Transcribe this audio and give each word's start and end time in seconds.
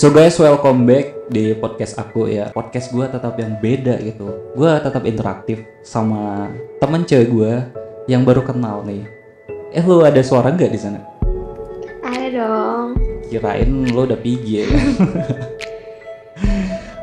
So 0.00 0.08
guys, 0.08 0.40
welcome 0.40 0.88
back 0.88 1.28
di 1.28 1.52
podcast 1.52 2.00
aku 2.00 2.24
ya. 2.24 2.48
Podcast 2.56 2.88
gue 2.88 3.04
tetap 3.04 3.36
yang 3.36 3.60
beda 3.60 4.00
gitu. 4.00 4.32
Gue 4.56 4.72
tetap 4.80 5.04
interaktif 5.04 5.60
sama 5.84 6.48
temen 6.80 7.04
cewek 7.04 7.28
gue 7.28 7.52
yang 8.08 8.24
baru 8.24 8.40
kenal 8.40 8.80
nih. 8.80 9.04
Eh 9.76 9.84
lu 9.84 10.00
ada 10.00 10.24
suara 10.24 10.56
nggak 10.56 10.72
di 10.72 10.80
sana? 10.80 11.04
Ada 12.00 12.32
dong. 12.32 12.96
Kirain 13.28 13.68
lu 13.92 14.08
udah 14.08 14.16
pergi 14.16 14.64
ya? 14.64 14.66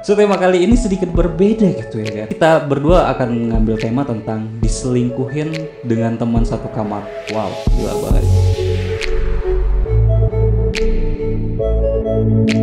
So 0.02 0.18
tema 0.18 0.40
kali 0.42 0.66
ini 0.66 0.74
sedikit 0.74 1.14
berbeda 1.14 1.70
gitu 1.78 2.02
ya 2.02 2.26
kan. 2.26 2.28
Kita 2.34 2.52
berdua 2.66 3.14
akan 3.14 3.54
ngambil 3.54 3.78
tema 3.78 4.10
tentang 4.10 4.58
diselingkuhin 4.58 5.54
dengan 5.86 6.18
teman 6.18 6.42
satu 6.42 6.66
kamar. 6.74 7.06
Wow, 7.30 7.54
gila 7.78 7.94
banget. 8.10 8.67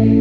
So 0.04 0.12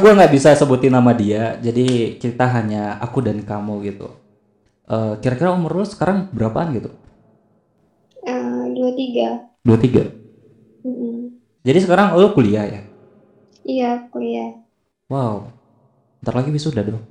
gue 0.00 0.08
nggak 0.08 0.32
bisa 0.32 0.56
sebutin 0.56 0.96
nama 0.96 1.12
dia, 1.12 1.60
jadi 1.60 2.16
kita 2.16 2.48
hanya 2.48 2.96
aku 2.96 3.20
dan 3.20 3.44
kamu 3.44 3.84
gitu. 3.92 4.08
Eh, 4.88 5.20
Kira-kira 5.20 5.52
umur 5.52 5.76
lu 5.76 5.84
sekarang 5.84 6.32
berapaan 6.32 6.72
gitu? 6.72 6.88
Eh, 8.24 8.64
Dua 8.72 8.96
tiga. 8.96 9.52
23. 9.68 10.08
Mm-mm. 10.88 11.36
Jadi 11.60 11.78
sekarang 11.84 12.16
lu 12.16 12.32
kuliah 12.32 12.64
ya? 12.64 12.93
Iya 13.64 14.08
kuliah. 14.12 14.60
Wow. 15.08 15.48
Ntar 16.20 16.34
lagi 16.36 16.50
wisuda 16.52 16.84
dong. 16.84 17.04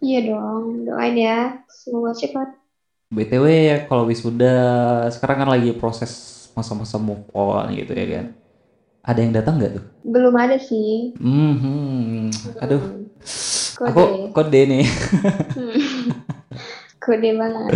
Iya 0.00 0.32
dong. 0.32 0.84
Doain 0.84 1.16
ya. 1.16 1.38
Semoga 1.68 2.12
cepat. 2.12 2.48
BTW 3.10 3.44
ya 3.50 3.76
kalau 3.90 4.06
wisuda 4.06 4.54
sekarang 5.10 5.42
kan 5.42 5.50
lagi 5.50 5.74
proses 5.74 6.12
masa-masa 6.54 6.94
move 6.96 7.26
on 7.34 7.74
gitu 7.74 7.90
ya 7.90 8.06
kan. 8.06 8.26
Ada 9.00 9.18
yang 9.24 9.32
datang 9.34 9.56
nggak 9.58 9.72
tuh? 9.80 9.84
Belum 10.04 10.34
ada 10.36 10.60
sih. 10.60 11.16
Hmm, 11.16 12.28
aduh, 12.60 12.78
Hmm. 12.78 13.08
aku 13.80 14.00
Kode. 14.04 14.30
kode 14.36 14.60
nih, 14.68 14.84
Hmm. 15.56 15.74
Kode 17.04 17.30
banget. 17.32 17.72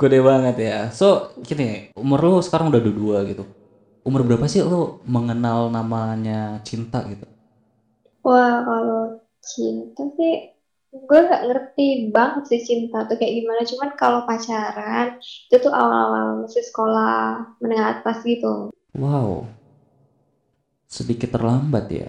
kode 0.00 0.18
banget 0.24 0.56
ya. 0.58 0.78
So 0.90 1.36
gini, 1.44 1.92
umur 1.94 2.18
lu 2.24 2.40
sekarang 2.40 2.72
udah 2.72 2.80
dua 2.80 3.18
gitu. 3.28 3.44
Umur 4.02 4.26
berapa 4.26 4.50
sih 4.50 4.66
lu 4.66 4.98
mengenal 5.06 5.70
namanya 5.70 6.58
cinta 6.66 7.06
gitu? 7.06 7.22
Wah 8.26 8.66
kalau 8.66 9.22
cinta 9.38 10.02
sih 10.18 10.50
gue 10.92 11.20
gak 11.24 11.44
ngerti 11.48 12.12
banget 12.12 12.44
sih 12.50 12.60
cinta 12.66 13.06
tuh 13.06 13.14
kayak 13.14 13.34
gimana. 13.42 13.62
Cuman 13.62 13.90
kalau 13.94 14.20
pacaran 14.26 15.22
itu 15.22 15.56
tuh 15.56 15.70
awal-awal 15.70 16.42
masih 16.42 16.66
sekolah 16.66 17.46
menengah 17.62 18.02
atas 18.02 18.26
gitu. 18.26 18.74
Wow, 18.92 19.46
sedikit 20.90 21.32
terlambat 21.32 21.86
ya. 21.88 22.08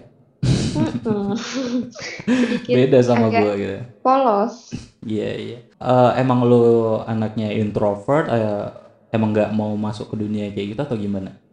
Sedikit 2.34 2.74
Beda 2.74 2.98
sama 3.06 3.30
gua 3.30 3.54
gitu. 3.54 3.78
polos. 4.02 4.74
Iya 5.06 5.30
iya. 5.38 5.58
Eh, 5.78 6.10
emang 6.18 6.42
lu 6.42 6.98
anaknya 7.06 7.54
introvert? 7.54 8.26
eh, 8.28 8.66
emang 9.14 9.30
nggak 9.30 9.54
mau 9.54 9.72
masuk 9.78 10.10
ke 10.10 10.16
dunia 10.18 10.50
kayak 10.50 10.74
gitu 10.74 10.80
atau 10.82 10.98
gimana? 10.98 11.43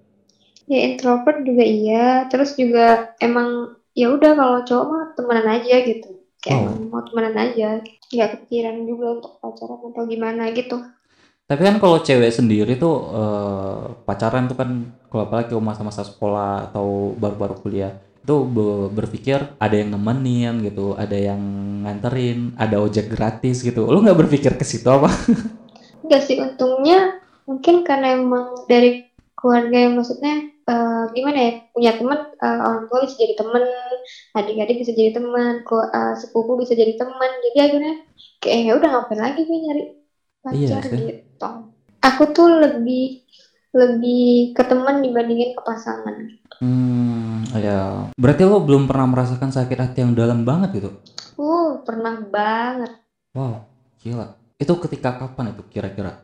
Ya 0.70 0.80
introvert 0.88 1.42
juga 1.46 1.64
iya, 1.66 2.26
terus 2.32 2.54
juga 2.56 3.16
emang 3.20 3.76
ya 3.98 4.14
udah 4.14 4.32
kalau 4.38 4.60
cowok 4.64 4.86
mah 4.88 5.04
temenan 5.18 5.48
aja 5.60 5.76
gitu. 5.84 6.10
Kayak 6.42 6.74
Oh. 6.74 6.90
mau 6.90 7.02
temenan 7.06 7.36
aja, 7.38 7.68
nggak 8.10 8.30
kepikiran 8.38 8.76
juga 8.90 9.06
untuk 9.20 9.32
pacaran 9.42 9.80
atau 9.94 10.04
gimana 10.10 10.44
gitu. 10.54 10.78
Tapi 11.50 11.62
kan 11.68 11.76
kalau 11.84 12.00
cewek 12.00 12.32
sendiri 12.32 12.80
tuh 12.80 12.96
eh, 13.12 13.80
pacaran 14.08 14.48
tuh 14.48 14.56
kan 14.56 14.70
kalau 15.12 15.28
apalagi 15.28 15.52
masa-masa 15.60 16.08
sekolah 16.08 16.72
atau 16.72 17.12
baru-baru 17.20 17.56
kuliah 17.60 17.92
itu 18.22 18.36
be- 18.48 18.88
berpikir 18.94 19.58
ada 19.60 19.76
yang 19.76 19.92
nemenin 19.92 20.62
gitu, 20.64 20.94
ada 20.96 21.18
yang 21.18 21.42
nganterin, 21.84 22.54
ada 22.56 22.78
ojek 22.80 23.12
gratis 23.12 23.66
gitu. 23.66 23.84
Lu 23.90 24.00
nggak 24.00 24.16
berpikir 24.16 24.56
ke 24.56 24.64
situ 24.64 24.88
apa? 24.88 25.10
Enggak 26.06 26.22
sih 26.26 26.38
untungnya 26.42 27.20
mungkin 27.50 27.82
karena 27.84 28.16
emang 28.16 28.66
dari 28.70 29.11
keluarga 29.42 29.78
yang 29.90 29.94
maksudnya 29.98 30.34
eh, 30.72 31.04
gimana 31.18 31.40
ya 31.42 31.52
punya 31.74 31.92
teman 31.98 32.20
eh, 32.38 32.60
orang 32.62 32.86
tua 32.88 33.00
bisa 33.04 33.16
jadi 33.18 33.34
teman, 33.42 33.64
adik-adik 34.38 34.78
bisa 34.86 34.92
jadi 34.94 35.12
teman, 35.18 35.54
eh, 35.66 36.14
sepupu 36.22 36.52
bisa 36.62 36.74
jadi 36.78 36.94
teman. 36.96 37.32
Jadi 37.50 37.58
akhirnya 37.58 37.94
kayak 38.40 38.60
ya 38.62 38.72
udah 38.78 38.90
ngapain 38.94 39.22
lagi 39.22 39.42
gue 39.44 39.60
nyari 39.66 39.84
Iya 40.52 40.78
pacar 40.78 40.82
sih. 40.90 40.98
gitu. 41.02 41.50
Aku 42.02 42.24
tuh 42.34 42.50
lebih 42.50 43.26
lebih 43.72 44.52
ke 44.52 44.64
teman 44.68 45.00
dibandingin 45.00 45.56
ke 45.56 45.62
pasangan. 45.64 46.16
Hmm, 46.62 47.48
ya. 47.58 48.12
Berarti 48.20 48.42
lu 48.46 48.62
belum 48.62 48.86
pernah 48.86 49.08
merasakan 49.10 49.50
sakit 49.50 49.78
hati 49.80 49.98
yang 50.04 50.14
dalam 50.14 50.44
banget 50.46 50.82
gitu? 50.82 50.90
Uh, 51.40 51.80
pernah 51.82 52.20
banget. 52.22 53.02
Wow, 53.34 53.66
gila. 54.04 54.36
Itu 54.60 54.78
ketika 54.78 55.18
kapan 55.18 55.56
itu 55.56 55.64
kira-kira? 55.72 56.22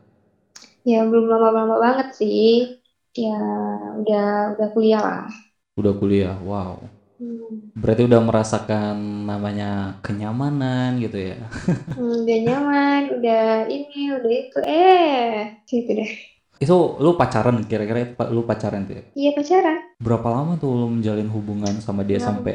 Ya 0.85 1.03
belum 1.07 1.25
lama-lama 1.27 1.79
banget 1.79 2.07
sih. 2.19 2.79
Ya 3.23 3.29
udah 3.99 4.23
udah 4.53 4.67
kuliah 4.73 5.01
lah. 5.07 5.21
Udah 5.79 5.93
kuliah, 5.99 6.35
wow. 6.43 6.75
Hmm, 7.19 7.71
Berarti 7.77 8.01
udah 8.09 8.17
merasakan 8.21 8.95
namanya 9.29 9.93
kenyamanan 10.01 10.97
gitu 10.97 11.17
ya. 11.33 11.37
Hmm, 11.95 12.11
udah 12.23 12.37
nyaman, 12.45 13.01
udah 13.15 13.39
ini, 13.73 13.95
udah 14.17 14.31
itu. 14.41 14.57
Eh, 14.69 15.35
gitu 15.69 15.89
deh. 15.99 16.11
Itu 16.57 16.97
lu 16.97 17.13
pacaran 17.13 17.61
kira-kira 17.69 18.09
lu 18.33 18.41
pacaran 18.41 18.81
tuh 18.87 18.97
ya? 18.97 19.03
Iya 19.19 19.29
pacaran. 19.37 19.77
Berapa 20.01 20.27
lama 20.33 20.53
tuh 20.57 20.71
lu 20.73 20.87
menjalin 20.89 21.29
hubungan 21.29 21.73
sama 21.81 22.01
dia 22.05 22.17
Ya 22.19 22.25
sampai 22.27 22.53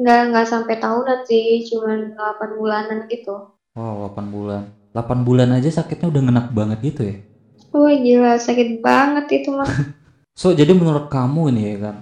nggak 0.00 0.20
nggak 0.28 0.46
sampai 0.52 0.74
tahunan 0.82 1.18
sih, 1.28 1.46
cuman 1.68 1.98
8 2.14 2.50
bulanan 2.58 2.98
gitu. 3.12 3.34
wow 3.76 3.94
8 4.00 4.26
bulan. 4.34 4.62
8 4.92 5.18
bulan 5.26 5.48
aja 5.56 5.68
sakitnya 5.72 6.06
udah 6.12 6.22
ngenak 6.24 6.46
banget 6.56 6.78
gitu 6.88 7.02
ya. 7.12 7.16
Wah 7.72 7.94
gila, 7.96 8.32
sakit 8.36 8.84
banget 8.84 9.26
itu 9.42 9.50
mah. 9.52 9.68
So, 10.32 10.48
jadi 10.56 10.72
menurut 10.72 11.12
kamu 11.12 11.52
ini 11.52 11.76
ya 11.76 11.76
kan, 11.92 11.96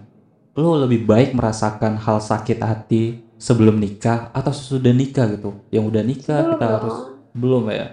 lu 0.54 0.78
lebih 0.78 1.02
baik 1.02 1.34
merasakan 1.34 1.98
hal 1.98 2.22
sakit 2.22 2.62
hati 2.62 3.18
sebelum 3.42 3.82
nikah 3.82 4.30
atau 4.30 4.54
sesudah 4.54 4.94
nikah 4.94 5.26
gitu? 5.34 5.50
Yang 5.74 5.84
udah 5.90 6.02
nikah 6.06 6.38
Sebelum 6.38 6.52
kita 6.54 6.66
dong, 6.70 6.74
harus 6.78 6.96
belum 7.34 7.62
ya? 7.74 7.86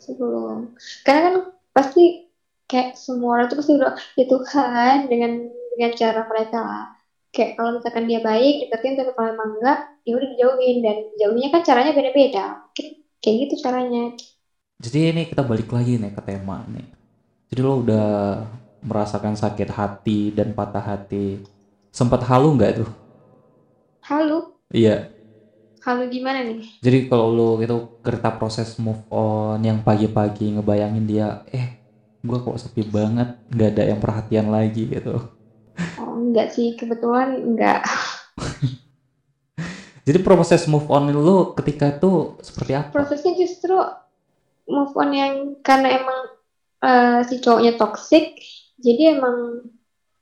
sebelum. 0.00 0.74
Karena 1.06 1.20
kan 1.28 1.34
pasti 1.70 2.02
kayak 2.66 2.98
semua 2.98 3.38
orang 3.38 3.46
tuh 3.52 3.58
pasti 3.60 3.72
udah 3.78 3.92
ya 4.18 4.24
Tuhan 4.26 4.96
dengan 5.06 5.32
dengan 5.76 5.90
cara 5.94 6.20
mereka 6.26 6.58
lah. 6.58 6.84
Kayak 7.30 7.50
kalau 7.62 7.70
misalkan 7.78 8.04
dia 8.10 8.20
baik, 8.26 8.54
deketin 8.66 8.98
tapi 8.98 9.10
kalau 9.14 9.28
emang 9.30 9.50
enggak, 9.54 9.78
ya 10.02 10.12
udah 10.18 10.28
dijauhin 10.34 10.76
dan 10.82 10.96
jauhnya 11.14 11.48
kan 11.54 11.62
caranya 11.62 11.92
beda-beda. 11.94 12.44
Kayak 13.22 13.36
gitu 13.46 13.54
caranya. 13.62 14.18
Jadi 14.80 14.98
ini 15.14 15.22
kita 15.30 15.46
balik 15.46 15.70
lagi 15.70 16.00
nih 16.00 16.10
ke 16.10 16.22
tema 16.26 16.66
nih. 16.66 16.99
Jadi 17.50 17.66
lo 17.66 17.82
udah 17.82 18.06
merasakan 18.86 19.34
sakit 19.34 19.74
hati 19.74 20.30
dan 20.30 20.54
patah 20.54 20.86
hati. 20.86 21.42
Sempat 21.90 22.22
halu 22.30 22.54
nggak 22.54 22.78
tuh? 22.78 22.90
Halu, 24.06 24.54
Iya. 24.70 25.10
halu 25.82 26.06
gimana 26.14 26.46
nih? 26.46 26.62
Jadi 26.78 27.10
kalau 27.10 27.34
lo 27.34 27.58
gitu 27.58 27.98
kereta 28.06 28.30
proses 28.38 28.78
move 28.78 29.02
on 29.10 29.58
yang 29.66 29.82
pagi-pagi 29.82 30.54
ngebayangin 30.54 31.04
dia, 31.10 31.42
eh 31.50 31.82
gua 32.22 32.38
kok 32.38 32.54
sepi 32.54 32.86
banget, 32.86 33.34
nggak 33.50 33.70
ada 33.74 33.82
yang 33.90 33.98
perhatian 33.98 34.46
lagi 34.54 34.86
gitu. 34.86 35.18
Oh, 35.98 36.14
enggak 36.22 36.54
sih, 36.54 36.78
kebetulan 36.78 37.34
enggak. 37.34 37.82
Jadi 40.06 40.18
proses 40.22 40.70
move 40.70 40.86
on 40.86 41.10
lo 41.10 41.50
ketika 41.58 41.98
itu 41.98 42.38
seperti 42.46 42.78
apa? 42.78 42.94
Prosesnya 42.94 43.34
justru 43.34 43.74
move 44.70 44.94
on 44.94 45.10
yang 45.10 45.34
karena 45.66 45.98
emang 45.98 46.39
eh, 46.80 47.20
si 47.28 47.34
cowoknya 47.40 47.76
toxic, 47.76 48.36
jadi 48.80 49.20
emang 49.20 49.64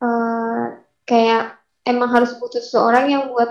eh, 0.02 0.64
kayak 1.08 1.58
emang 1.86 2.10
harus 2.12 2.36
butuh 2.36 2.60
seseorang 2.60 3.08
yang 3.08 3.22
buat 3.32 3.50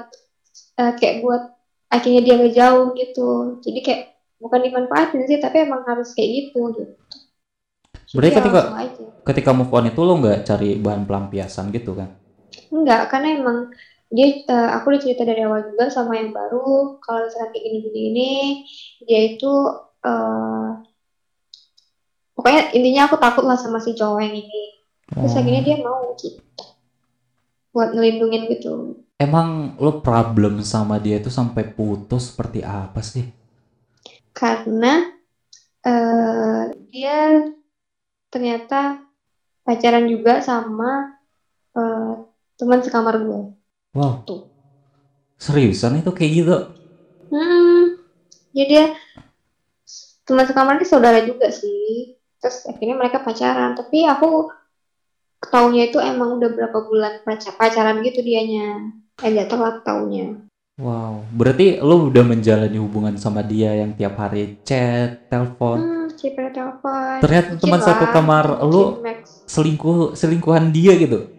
eh, 0.77 0.93
kayak 0.99 1.15
buat 1.23 1.43
akhirnya 1.87 2.21
dia 2.23 2.35
ngejauh 2.37 2.93
gitu. 2.99 3.59
Jadi 3.63 3.79
kayak 3.81 4.01
bukan 4.37 4.59
dimanfaatin 4.61 5.25
sih, 5.25 5.39
tapi 5.41 5.65
emang 5.65 5.81
harus 5.87 6.13
kayak 6.13 6.29
gitu 6.45 6.61
gitu. 6.75 6.93
Berarti 8.13 8.31
ketika-. 8.39 8.65
Ketika 9.27 9.51
move 9.51 9.73
on 9.75 9.91
itu 9.91 9.99
lo 10.07 10.15
nggak 10.23 10.47
cari 10.47 10.79
bahan 10.79 11.03
pelampiasan 11.03 11.67
gitu 11.75 11.91
kan? 11.91 12.15
Enggak, 12.71 13.11
karena 13.11 13.35
emang 13.35 13.57
dia 14.07 14.39
eh, 14.39 14.69
aku 14.71 14.95
udah 14.95 15.01
cerita 15.03 15.27
dari 15.27 15.43
awal 15.43 15.67
juga 15.67 15.91
sama 15.91 16.15
yang 16.15 16.31
baru 16.31 16.95
kalau 17.03 17.27
misalkan 17.27 17.51
kayak 17.51 17.63
gini 17.67 17.79
gini 17.83 18.01
ini 18.07 18.31
dia 19.03 19.19
itu 19.35 19.51
eh, 20.07 20.67
pokoknya 22.37 22.69
intinya 22.71 23.09
aku 23.09 23.17
takut 23.17 23.43
lah 23.43 23.57
sama 23.57 23.81
si 23.81 23.97
cowok 23.97 24.21
yang 24.21 24.35
ini. 24.37 24.61
Terus 25.09 25.33
Oh. 25.33 25.39
akhirnya 25.41 25.63
dia 25.65 25.77
mau 25.81 26.13
gitu. 26.13 26.37
Buat 27.73 27.89
ngelindungin 27.97 28.43
gitu. 28.53 29.01
Emang 29.17 29.73
lo 29.81 29.97
problem 29.99 30.61
sama 30.61 31.01
dia 31.01 31.17
itu 31.17 31.33
sampai 31.33 31.65
putus 31.65 32.29
seperti 32.31 32.61
apa 32.61 33.01
sih? 33.01 33.25
karena 34.31 35.09
eh 35.81 36.63
dia 36.93 37.41
ternyata 38.29 39.01
pacaran 39.65 40.05
juga 40.05 40.45
sama 40.45 41.17
eh, 41.73 42.13
teman 42.53 42.85
sekamar 42.85 43.17
gue. 43.17 43.41
Wow, 43.97 44.21
tuh. 44.29 44.45
Seriusan 45.37 46.01
itu 46.01 46.13
kayak 46.13 46.31
gitu? 46.37 46.57
hmm. 47.33 47.81
Jadi 48.53 48.69
dia 48.69 48.85
teman 50.21 50.45
sekamar 50.45 50.77
dia 50.77 50.89
saudara 50.89 51.25
juga 51.25 51.49
sih 51.49 52.16
terus 52.41 52.65
akhirnya 52.69 52.95
mereka 52.97 53.21
pacaran. 53.21 53.73
Tapi 53.77 54.05
aku 54.05 54.51
taunya 55.47 55.89
itu 55.89 55.97
emang 56.01 56.41
udah 56.41 56.49
berapa 56.49 56.77
bulan 56.85 57.13
paca- 57.21 57.55
pacaran 57.55 58.01
gitu 58.01 58.21
dianya. 58.21 58.93
Agak 59.17 59.49
telat 59.49 59.81
taunya. 59.81 60.47
Wow, 60.77 61.25
berarti 61.33 61.81
lo 61.81 62.05
udah 62.05 62.21
menjalani 62.21 62.77
hubungan 62.77 63.17
sama 63.17 63.41
dia 63.41 63.73
yang 63.73 63.97
tiap 63.97 64.13
hari 64.13 64.61
chat, 64.61 65.25
telepon. 65.25 65.81
hmm 65.81 65.97
telepon. 66.53 67.17
Ternyata 67.17 67.57
teman 67.57 67.81
satu 67.81 68.05
kamar 68.13 68.61
lo 68.61 69.01
selingkuh 69.49 70.13
selingkuhan 70.13 70.69
dia 70.69 70.93
gitu. 70.97 71.33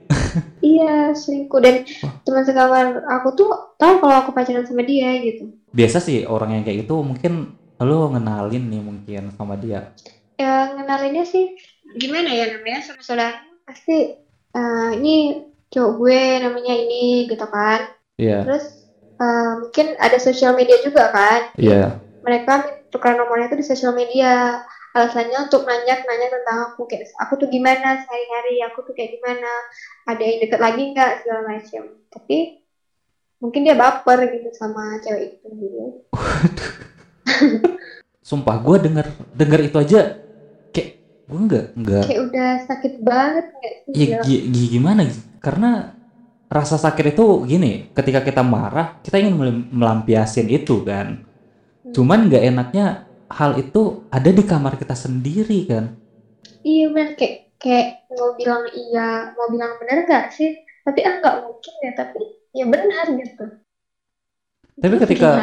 iya 0.59 1.15
selingkuh. 1.15 1.61
Dan 1.63 1.87
Wah. 2.03 2.19
teman 2.27 2.43
sekamar 2.43 2.87
aku 3.07 3.29
tuh 3.39 3.51
tahu 3.79 4.03
kalau 4.03 4.17
aku 4.27 4.31
pacaran 4.35 4.67
sama 4.67 4.83
dia 4.83 5.15
gitu. 5.23 5.55
Biasa 5.71 6.03
sih 6.03 6.27
orang 6.27 6.59
yang 6.59 6.63
kayak 6.67 6.83
gitu. 6.83 6.99
Mungkin 6.99 7.55
lo 7.79 8.11
ngenalin 8.11 8.65
nih 8.67 8.83
mungkin 8.83 9.23
sama 9.39 9.55
dia. 9.55 9.95
Ya 10.39 10.79
ngenalinnya 10.79 11.27
sih. 11.27 11.59
Gimana 11.99 12.31
ya 12.31 12.55
namanya 12.55 12.81
sama 12.87 13.03
saudara 13.03 13.43
pasti 13.67 14.17
eh, 14.55 14.91
ini 14.97 15.45
cowok 15.69 15.93
gue 15.99 16.23
namanya 16.47 16.75
ini 16.79 17.27
gitu 17.27 17.45
kan. 17.51 17.93
Iya, 18.17 18.47
terus 18.47 18.89
eh, 19.19 19.53
mungkin 19.67 19.87
ada 19.99 20.17
sosial 20.23 20.55
media 20.55 20.79
juga 20.81 21.11
kan? 21.11 21.53
Iya. 21.59 21.99
mereka 22.19 22.85
tukar 22.93 23.17
nomornya 23.17 23.49
itu 23.49 23.65
di 23.65 23.67
sosial 23.67 23.97
media. 23.97 24.63
Alasannya 24.93 25.49
untuk 25.49 25.69
nanya-nanya 25.69 26.29
tentang 26.33 26.59
aku 26.73 26.89
kayak 26.89 27.13
aku 27.21 27.37
tuh 27.41 27.49
gimana 27.53 28.03
sehari-hari 28.05 28.61
aku 28.67 28.89
tuh 28.89 28.97
kayak 28.97 29.21
gimana 29.21 29.49
ada 30.09 30.23
yang 30.25 30.41
deket 30.43 30.61
lagi 30.61 30.83
nggak 30.97 31.13
segala 31.23 31.41
macam 31.45 31.83
tapi 32.09 32.65
mungkin 33.39 33.63
dia 33.63 33.77
baper 33.79 34.27
gitu 34.33 34.51
sama 34.57 34.99
cewek 35.05 35.39
itu 35.39 35.47
gitu. 35.55 35.85
Sumpah 38.29 38.57
gue 38.61 38.77
denger 38.91 39.07
denger 39.37 39.61
itu 39.71 39.77
aja 39.79 40.01
gue 41.29 41.41
nggak 41.45 41.67
nggak. 41.77 42.05
Kayak 42.09 42.21
udah 42.33 42.51
sakit 42.65 42.95
banget 43.05 43.45
nggak 43.53 43.75
sih 43.85 43.93
ya 44.09 44.19
gi- 44.25 44.45
gimana 44.73 45.01
gitu? 45.05 45.21
karena 45.39 45.93
rasa 46.49 46.81
sakit 46.81 47.13
itu 47.13 47.25
gini 47.45 47.93
ketika 47.93 48.25
kita 48.25 48.41
marah 48.41 48.97
kita 49.05 49.21
ingin 49.21 49.37
mel- 49.37 49.69
melampiasin 49.71 50.49
itu 50.49 50.81
kan. 50.83 51.25
Hmm. 51.85 51.93
cuman 51.93 52.29
nggak 52.29 52.45
enaknya 52.49 52.87
hal 53.29 53.57
itu 53.57 54.05
ada 54.09 54.29
di 54.29 54.41
kamar 54.43 54.77
kita 54.77 54.97
sendiri 54.97 55.69
kan. 55.69 55.85
Iya 56.61 56.89
bener. 56.93 57.13
Kayak 57.15 57.35
kayak 57.61 57.87
mau 58.13 58.33
bilang 58.35 58.65
iya 58.73 59.07
mau 59.37 59.49
bilang 59.49 59.77
bener 59.77 60.05
nggak 60.05 60.33
sih? 60.33 60.53
Tapi 60.85 61.01
ah 61.05 61.15
nggak 61.21 61.37
mungkin 61.45 61.75
ya 61.85 61.93
tapi 61.93 62.21
ya 62.53 62.65
benar 62.65 63.05
gitu. 63.13 63.45
Tapi 64.79 64.95
Terus 64.97 65.03
ketika- 65.05 65.37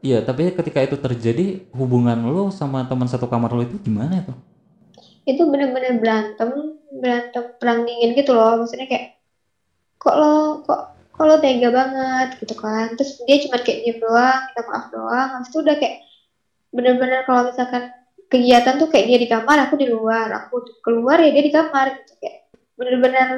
iya 0.00 0.18
tapi 0.22 0.54
ketika 0.54 0.80
itu 0.80 0.96
terjadi 0.96 1.46
hubungan 1.74 2.18
lo 2.28 2.48
sama 2.54 2.86
teman 2.86 3.10
satu 3.10 3.26
kamar 3.26 3.50
lo 3.50 3.62
itu 3.66 3.76
gimana 3.82 4.22
tuh 4.22 4.36
itu 5.28 5.42
bener-bener 5.44 6.00
berantem 6.00 6.80
berantem 6.88 7.44
perang 7.60 7.84
dingin 7.84 8.16
gitu 8.16 8.32
loh. 8.32 8.64
Maksudnya 8.64 8.88
kayak 8.88 9.20
kok 10.00 10.14
lo 10.16 10.64
kok 10.64 10.80
kok 11.12 11.24
lo 11.28 11.36
tega 11.42 11.68
banget 11.68 12.28
gitu 12.40 12.54
kan. 12.56 12.96
Terus 12.96 13.20
dia 13.28 13.36
cuma 13.44 13.60
kayak 13.60 13.78
diem 13.84 13.98
doang 14.00 14.40
minta 14.48 14.62
maaf 14.64 14.86
doang. 14.88 15.28
Habis 15.36 15.48
itu 15.52 15.58
udah 15.60 15.76
kayak 15.76 15.96
bener-bener 16.72 17.20
kalau 17.28 17.42
misalkan 17.52 17.92
kegiatan 18.28 18.74
tuh 18.80 18.88
kayak 18.88 19.06
dia 19.08 19.18
di 19.20 19.28
kamar 19.28 19.56
aku 19.68 19.74
di 19.76 19.86
luar. 19.92 20.28
Aku 20.48 20.64
keluar 20.80 21.20
ya 21.20 21.30
dia 21.30 21.44
di 21.44 21.52
kamar 21.52 21.86
gitu. 22.00 22.12
Kayak 22.18 22.36
bener-bener 22.78 23.28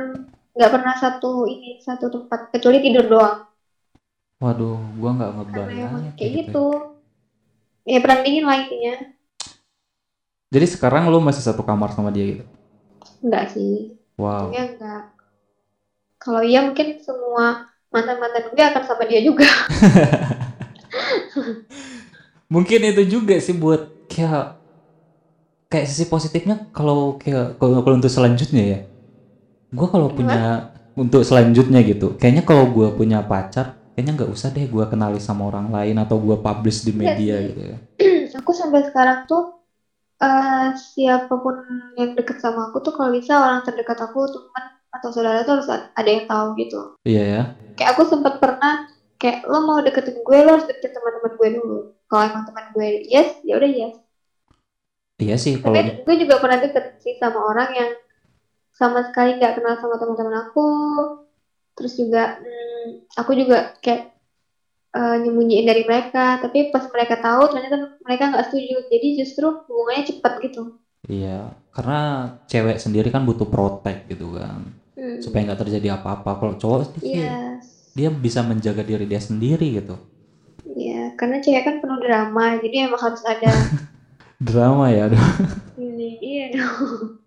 nggak 0.54 0.70
pernah 0.70 0.94
satu 0.94 1.50
ini 1.50 1.82
satu 1.82 2.06
tempat. 2.06 2.54
Kecuali 2.54 2.78
tidur 2.78 3.10
doang. 3.10 3.50
Waduh 4.40 4.80
gua 4.96 5.10
nggak 5.20 5.30
ngebayangin 5.36 5.76
kayak 5.84 6.14
kayak 6.16 6.32
gitu 6.32 6.46
gitu. 6.46 6.66
Ya 7.88 7.98
perang 7.98 8.22
dingin 8.22 8.44
lah 8.46 8.60
intinya 8.60 8.94
jadi 10.50 10.66
sekarang 10.66 11.10
lo 11.10 11.18
masih 11.22 11.42
satu 11.42 11.62
kamar 11.62 11.94
sama 11.94 12.10
dia 12.14 12.36
gitu 12.36 12.44
enggak 13.24 13.54
sih 13.54 13.96
wow 14.18 14.50
Untungnya 14.50 14.64
enggak. 14.76 15.04
Kalau 16.20 16.44
iya 16.44 16.60
mungkin 16.60 17.00
semua 17.00 17.64
mantan-mantan 17.88 18.52
gue 18.52 18.60
akan 18.60 18.84
sama 18.84 19.08
dia 19.08 19.24
juga. 19.24 19.48
mungkin 22.52 22.80
itu 22.82 23.02
juga 23.18 23.38
sih 23.38 23.54
buat 23.54 23.86
kayak 24.10 24.58
kayak 25.70 25.86
sisi 25.86 26.10
positifnya 26.10 26.66
kalau 26.74 27.14
kayak 27.14 27.54
kalau 27.62 27.78
kalau 27.86 27.96
untuk 27.96 28.10
selanjutnya 28.10 28.62
ya 28.66 28.78
gue 29.70 29.86
kalau 29.86 30.10
punya 30.10 30.74
untuk 30.98 31.22
selanjutnya 31.22 31.78
gitu 31.86 32.18
kayaknya 32.18 32.42
kalau 32.42 32.66
gue 32.74 32.90
punya 32.98 33.22
pacar 33.22 33.78
kayaknya 33.94 34.12
nggak 34.18 34.30
usah 34.34 34.50
deh 34.50 34.66
gue 34.66 34.84
kenali 34.90 35.22
sama 35.22 35.46
orang 35.46 35.70
lain 35.70 35.94
atau 36.02 36.18
gue 36.18 36.34
publish 36.42 36.82
di 36.82 36.90
Iya 36.90 36.98
media 36.98 37.34
sih. 37.38 37.46
gitu 37.54 37.60
ya 37.62 37.76
aku 38.42 38.50
sampai 38.50 38.82
sekarang 38.90 39.30
tuh 39.30 39.59
eh 40.20 40.68
siapa 40.76 41.32
pun 41.32 41.56
yang 41.96 42.12
deket 42.12 42.44
sama 42.44 42.68
aku 42.68 42.84
tuh 42.84 42.92
kalau 42.92 43.08
bisa 43.08 43.40
orang 43.40 43.64
terdekat 43.64 43.96
aku 44.04 44.28
teman 44.28 44.64
atau 44.90 45.08
saudara 45.14 45.40
tuh 45.46 45.56
harus 45.56 45.68
ada 45.70 46.10
yang 46.10 46.26
tahu 46.28 46.58
gitu. 46.60 46.80
iya 47.08 47.22
ya 47.24 47.42
Kayak 47.78 47.96
aku 47.96 48.02
sempat 48.04 48.36
pernah 48.36 48.84
kayak 49.16 49.48
lo 49.48 49.64
mau 49.64 49.80
deketin 49.80 50.20
gue 50.20 50.38
lo 50.44 50.60
harus 50.60 50.68
deketin 50.68 50.92
teman-teman 50.92 51.32
gue 51.40 51.48
dulu. 51.56 51.78
Kalau 52.10 52.22
emang 52.26 52.44
teman 52.44 52.66
gue 52.76 52.88
yes, 53.08 53.40
ya 53.46 53.56
udah 53.56 53.70
yes. 53.70 53.94
iya 55.20 55.36
sih 55.40 55.56
kalau 55.56 55.72
Tapi 55.72 56.04
gue 56.04 56.16
juga 56.20 56.36
pernah 56.36 56.58
deket 56.60 57.00
sih 57.00 57.16
sama 57.16 57.40
orang 57.40 57.70
yang 57.72 57.90
sama 58.76 59.04
sekali 59.08 59.40
nggak 59.40 59.56
kenal 59.56 59.80
sama 59.80 59.96
teman-teman 59.96 60.36
aku. 60.48 60.66
Terus 61.80 61.92
juga 61.96 62.36
hmm, 62.44 63.08
aku 63.16 63.32
juga 63.40 63.72
kayak 63.80 64.19
eh, 64.98 65.14
nyembunyiin 65.22 65.66
dari 65.70 65.82
mereka. 65.88 66.38
Tapi 66.42 66.58
pas 66.74 66.84
mereka 66.94 67.14
tahu 67.26 67.42
ternyata 67.52 67.76
mereka 68.06 68.24
nggak 68.30 68.44
setuju. 68.48 68.74
Jadi 68.92 69.06
justru 69.20 69.46
hubungannya 69.68 70.04
cepat 70.10 70.32
gitu. 70.46 70.62
iya 71.10 71.50
karena 71.74 71.98
cewek 72.50 72.76
sendiri 72.84 73.08
kan 73.14 73.22
butuh 73.28 73.48
protek 73.48 73.96
gitu 74.10 74.36
kan 74.38 74.60
Hmm. 74.96 75.16
supaya 75.22 75.40
nggak 75.48 75.60
terjadi 75.66 75.88
apa-apa 75.96 76.30
kalau 76.40 76.54
cowok 76.60 76.80
sih 77.00 77.02
Yes. 77.02 77.64
dia 77.96 78.08
bisa 78.24 78.40
menjaga 78.46 78.82
diri 78.86 79.04
dia 79.10 79.20
sendiri 79.20 79.66
gitu 79.80 79.94
Iya, 80.82 81.00
karena 81.18 81.36
cewek 81.44 81.62
kan 81.66 81.76
penuh 81.82 81.98
drama, 82.04 82.44
jadi 82.62 82.76
emang 82.88 83.00
harus 83.04 83.22
ada 83.32 83.52
drama 84.40 84.90
ya 84.92 85.08
aduh. 85.10 85.20
ini. 85.82 86.08
Iya 86.28 86.44
dong. 86.54 87.20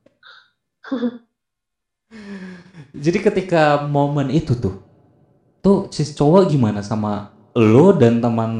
Jadi 2.94 3.18
ketika 3.22 3.86
momen 3.90 4.30
itu 4.34 4.54
tuh, 4.58 4.82
tuh 5.64 5.78
si 5.94 6.04
cowok 6.08 6.50
gimana 6.52 6.82
sama 6.86 7.33
lo 7.54 7.94
dan 7.94 8.18
teman 8.18 8.52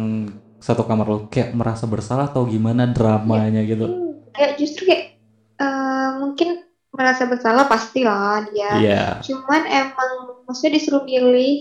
satu 0.62 0.86
kamar 0.86 1.06
lo 1.10 1.20
kayak 1.28 1.52
merasa 1.52 1.84
bersalah 1.90 2.30
atau 2.32 2.46
gimana 2.48 2.88
dramanya 2.88 3.66
gitu? 3.66 3.90
Hmm, 3.90 4.24
kayak 4.32 4.52
justru 4.62 4.88
kayak 4.88 5.18
eh, 5.60 6.10
mungkin 6.22 6.64
merasa 6.94 7.26
bersalah 7.26 7.66
pastilah 7.66 8.48
dia. 8.54 8.72
Iya, 8.80 9.04
Cuman 9.26 9.66
emang 9.66 10.12
maksudnya 10.46 10.78
disuruh 10.78 11.04
milih 11.04 11.60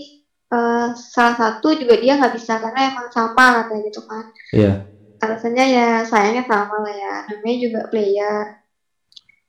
eh, 0.53 0.87
salah 0.95 1.35
satu 1.35 1.73
juga 1.73 1.97
dia 1.97 2.15
nggak 2.15 2.33
bisa 2.37 2.61
karena 2.61 2.93
emang 2.93 3.07
sama 3.09 3.65
katanya 3.65 3.81
gitu 3.89 4.01
kan. 4.05 4.23
iya, 4.53 4.73
Alasannya 5.19 5.65
ya 5.73 5.87
sayangnya 6.05 6.43
sama 6.45 6.75
lah 6.85 6.93
ya. 6.93 7.13
Namanya 7.33 7.57
juga 7.59 7.79
player. 7.89 8.45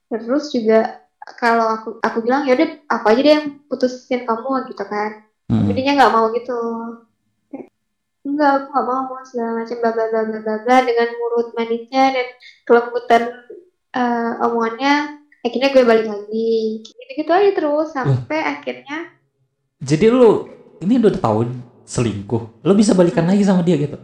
Terus 0.09 0.45
juga 0.50 1.05
kalau 1.37 1.67
aku 1.69 1.88
aku 2.00 2.19
bilang 2.25 2.45
ya 2.49 2.57
udah 2.57 2.69
aku 2.91 3.05
aja 3.12 3.21
deh 3.21 3.33
yang 3.38 3.47
putusin 3.69 4.25
kamu 4.25 4.73
gitu 4.73 4.85
kan. 4.88 5.21
Mm. 5.53 5.69
Tapi 5.69 5.81
dia 5.85 5.93
nggak 5.95 6.12
mau 6.14 6.26
gitu. 6.33 6.59
Enggak, 8.25 8.50
aku 8.57 8.66
nggak 8.73 8.85
mau 8.88 9.21
segala 9.28 9.50
macam 9.61 9.76
bla 9.85 9.90
bla 9.93 10.04
bla 10.09 10.23
bla 10.40 10.54
bla 10.64 10.76
dengan 10.81 11.09
mulut 11.21 11.49
manisnya 11.52 12.04
dan 12.16 12.26
kelembutan 12.64 13.23
eh, 13.93 14.33
omongannya 14.49 14.95
akhirnya 15.45 15.69
gue 15.76 15.85
balik 15.85 16.07
lagi. 16.09 16.81
Gitu-gitu 16.81 17.31
aja 17.31 17.50
terus 17.52 17.93
sampai 17.93 18.40
akhirnya 18.40 19.12
Jadi 19.85 20.09
lo 20.09 20.49
ini 20.81 20.97
udah 20.97 21.12
tahu 21.21 21.45
selingkuh, 21.85 22.64
lo 22.64 22.73
bisa 22.73 22.97
balikan 22.97 23.28
lagi 23.28 23.45
sama 23.45 23.61
dia 23.61 23.76
gitu? 23.76 24.00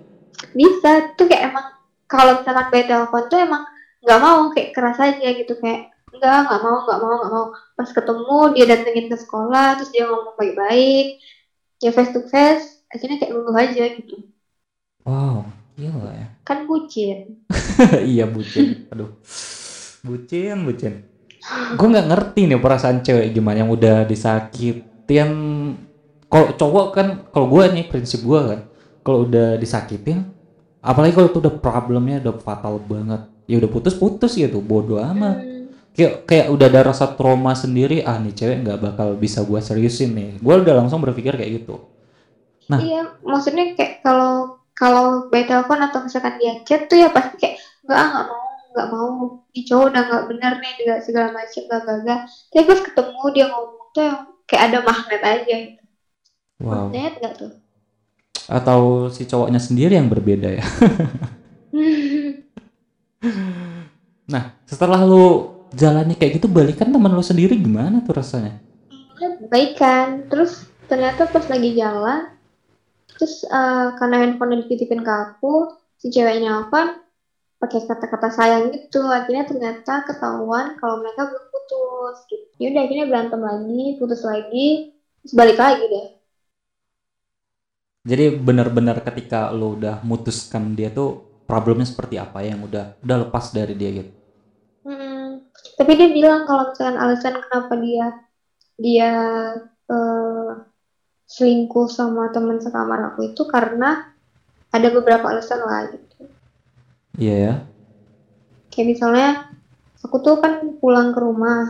bisa. 0.52 1.14
Tuh 1.16 1.28
kayak 1.28 1.52
emang 1.52 1.66
kalau 2.08 2.40
misalkan 2.40 2.66
by 2.72 2.84
telepon 2.84 3.24
tuh 3.32 3.38
emang 3.40 3.62
nggak 4.04 4.20
mau 4.20 4.48
kayak 4.52 4.72
keras 4.72 4.98
aja 5.00 5.28
gitu 5.36 5.52
kayak 5.60 5.92
enggak 6.10 6.48
nggak 6.48 6.60
mau 6.64 6.76
nggak 6.84 6.98
mau 7.00 7.14
nggak 7.20 7.32
mau. 7.32 7.46
Pas 7.76 7.88
ketemu 7.88 8.38
dia 8.56 8.64
datengin 8.68 9.06
ke 9.08 9.16
sekolah 9.16 9.80
terus 9.80 9.90
dia 9.92 10.04
ngomong 10.08 10.36
baik-baik. 10.36 11.20
Ya 11.80 11.90
face 11.96 12.12
to 12.12 12.20
face 12.28 12.79
akhirnya 12.92 13.16
kayak 13.20 13.32
luluh 13.34 13.56
aja 13.56 13.82
gitu. 13.96 14.14
Wow, 15.06 15.48
gila 15.78 16.12
ya. 16.12 16.26
kan 16.44 16.66
bucin. 16.68 17.40
Iya 18.12 18.28
bucin, 18.28 18.86
aduh, 18.92 19.10
bucin, 20.04 20.56
bucin. 20.66 20.94
Gue 21.78 21.86
nggak 21.88 22.08
ngerti 22.10 22.40
nih 22.50 22.60
perasaan 22.60 23.00
cewek 23.00 23.32
gimana 23.32 23.64
yang 23.64 23.72
udah 23.72 24.04
disakit, 24.04 24.84
pengertian 25.10 25.30
kalau 26.30 26.54
cowok 26.54 26.86
kan 26.94 27.06
kalau 27.34 27.46
gue 27.50 27.64
nih 27.74 27.84
prinsip 27.90 28.22
gue 28.22 28.38
kan 28.38 28.60
kalau 29.02 29.26
udah 29.26 29.58
disakitin 29.58 30.22
apalagi 30.78 31.12
kalau 31.18 31.26
itu 31.26 31.42
udah 31.42 31.54
problemnya 31.58 32.22
udah 32.22 32.38
fatal 32.38 32.78
banget. 32.78 33.26
Ya 33.50 33.58
udah 33.58 33.66
putus 33.66 33.98
putus 33.98 34.38
gitu 34.38 34.62
bodoh 34.62 35.02
amat. 35.02 35.42
Hmm. 35.42 35.66
kayak 35.90 36.22
kayak 36.22 36.46
udah 36.54 36.66
ada 36.70 36.94
rasa 36.94 37.10
trauma 37.18 37.50
sendiri 37.58 38.06
ah 38.06 38.14
nih 38.22 38.30
cewek 38.30 38.62
nggak 38.62 38.78
bakal 38.78 39.18
bisa 39.18 39.42
gue 39.42 39.58
seriusin 39.58 40.14
nih. 40.14 40.30
Gue 40.38 40.54
udah 40.62 40.74
langsung 40.78 41.02
berpikir 41.02 41.34
kayak 41.34 41.66
gitu 41.66 41.82
Nah. 42.70 42.78
Iya, 42.78 43.18
maksudnya 43.26 43.74
kayak 43.74 44.06
kalau 44.06 44.62
kalau 44.78 45.26
by 45.26 45.42
telepon 45.42 45.82
atau 45.82 46.06
misalkan 46.06 46.38
dia 46.38 46.62
chat 46.62 46.86
tuh 46.86 47.02
ya 47.02 47.10
pasti 47.10 47.34
kayak 47.36 47.58
nggak 47.84 47.98
ah, 47.98 48.06
nggak 48.14 48.26
mau 48.30 48.46
nggak 48.70 48.88
mau 48.94 49.10
di 49.50 49.60
cowok 49.66 49.86
udah 49.90 50.02
nggak 50.06 50.24
bener 50.30 50.52
nih 50.62 50.72
juga 50.78 50.94
segala 51.02 51.28
macam 51.34 51.62
gak 51.66 51.82
gak 52.06 52.20
tapi 52.54 52.64
pas 52.70 52.80
ketemu 52.86 53.22
dia 53.34 53.46
ngomong 53.50 53.86
tuh 53.90 54.02
yang 54.06 54.18
kayak 54.46 54.62
ada 54.70 54.78
magnet 54.86 55.22
aja 55.26 55.54
gitu. 55.66 55.82
wow. 56.62 56.86
Magnet 56.86 57.14
nggak 57.18 57.34
tuh? 57.34 57.52
Atau 58.46 58.80
si 59.10 59.26
cowoknya 59.26 59.60
sendiri 59.62 59.98
yang 59.98 60.06
berbeda 60.06 60.48
ya? 60.48 60.64
Nah 64.30 64.54
setelah 64.62 65.02
lu 65.02 65.50
jalani 65.74 66.14
kayak 66.14 66.38
gitu 66.38 66.46
balikan 66.46 66.94
teman 66.94 67.10
lu 67.10 67.20
sendiri 67.20 67.58
gimana 67.58 67.98
tuh 68.00 68.14
rasanya? 68.16 68.62
Baikan 69.50 70.30
terus 70.30 70.70
ternyata 70.86 71.26
pas 71.26 71.44
lagi 71.50 71.74
jalan 71.74 72.30
terus 73.20 73.44
eh, 73.44 73.88
karena 74.00 74.16
handphone 74.24 74.64
dititipin 74.64 75.04
ke 75.04 75.12
aku 75.12 75.76
si 76.00 76.08
ceweknya 76.08 76.64
apa 76.64 77.04
pakai 77.60 77.84
kata-kata 77.84 78.32
sayang 78.32 78.72
gitu. 78.72 79.04
Akhirnya 79.04 79.44
ternyata 79.44 80.08
ketahuan 80.08 80.80
kalau 80.80 81.04
mereka 81.04 81.28
belum 81.28 81.44
putus 81.52 82.16
gitu. 82.32 82.44
Yaudah 82.56 82.88
akhirnya 82.88 83.06
berantem 83.12 83.40
lagi 83.44 83.84
putus 84.00 84.24
lagi 84.24 84.96
terus 85.20 85.34
balik 85.36 85.60
lagi 85.60 85.84
deh. 85.84 86.06
Jadi 88.08 88.24
benar-benar 88.40 89.04
ketika 89.04 89.52
lu 89.52 89.76
udah 89.76 90.00
mutuskan 90.00 90.72
dia 90.72 90.88
tuh 90.88 91.20
problemnya 91.44 91.84
seperti 91.84 92.16
apa 92.16 92.40
yang 92.40 92.64
udah 92.64 92.96
udah 93.04 93.16
lepas 93.28 93.52
dari 93.52 93.76
dia 93.76 94.00
gitu? 94.00 94.10
Hmm, 94.88 95.44
tapi 95.76 96.00
dia 96.00 96.08
bilang 96.08 96.48
kalau 96.48 96.72
misalkan 96.72 96.96
alasan 96.96 97.36
kenapa 97.44 97.76
dia 97.76 98.06
dia 98.80 99.12
eh, 99.92 100.50
selingkuh 101.34 101.86
sama 101.98 102.24
teman 102.34 102.58
sekamar 102.64 103.00
aku 103.14 103.20
itu 103.30 103.42
karena 103.54 103.90
ada 104.76 104.88
beberapa 104.96 105.26
alasan 105.32 105.60
lah 105.68 105.80
gitu. 105.94 106.22
iya 107.18 107.34
ya 107.46 107.54
Kayak 108.72 108.86
misalnya 108.92 109.28
aku 110.04 110.16
tuh 110.26 110.36
kan 110.42 110.52
pulang 110.80 111.08
ke 111.14 111.20
rumah 111.26 111.60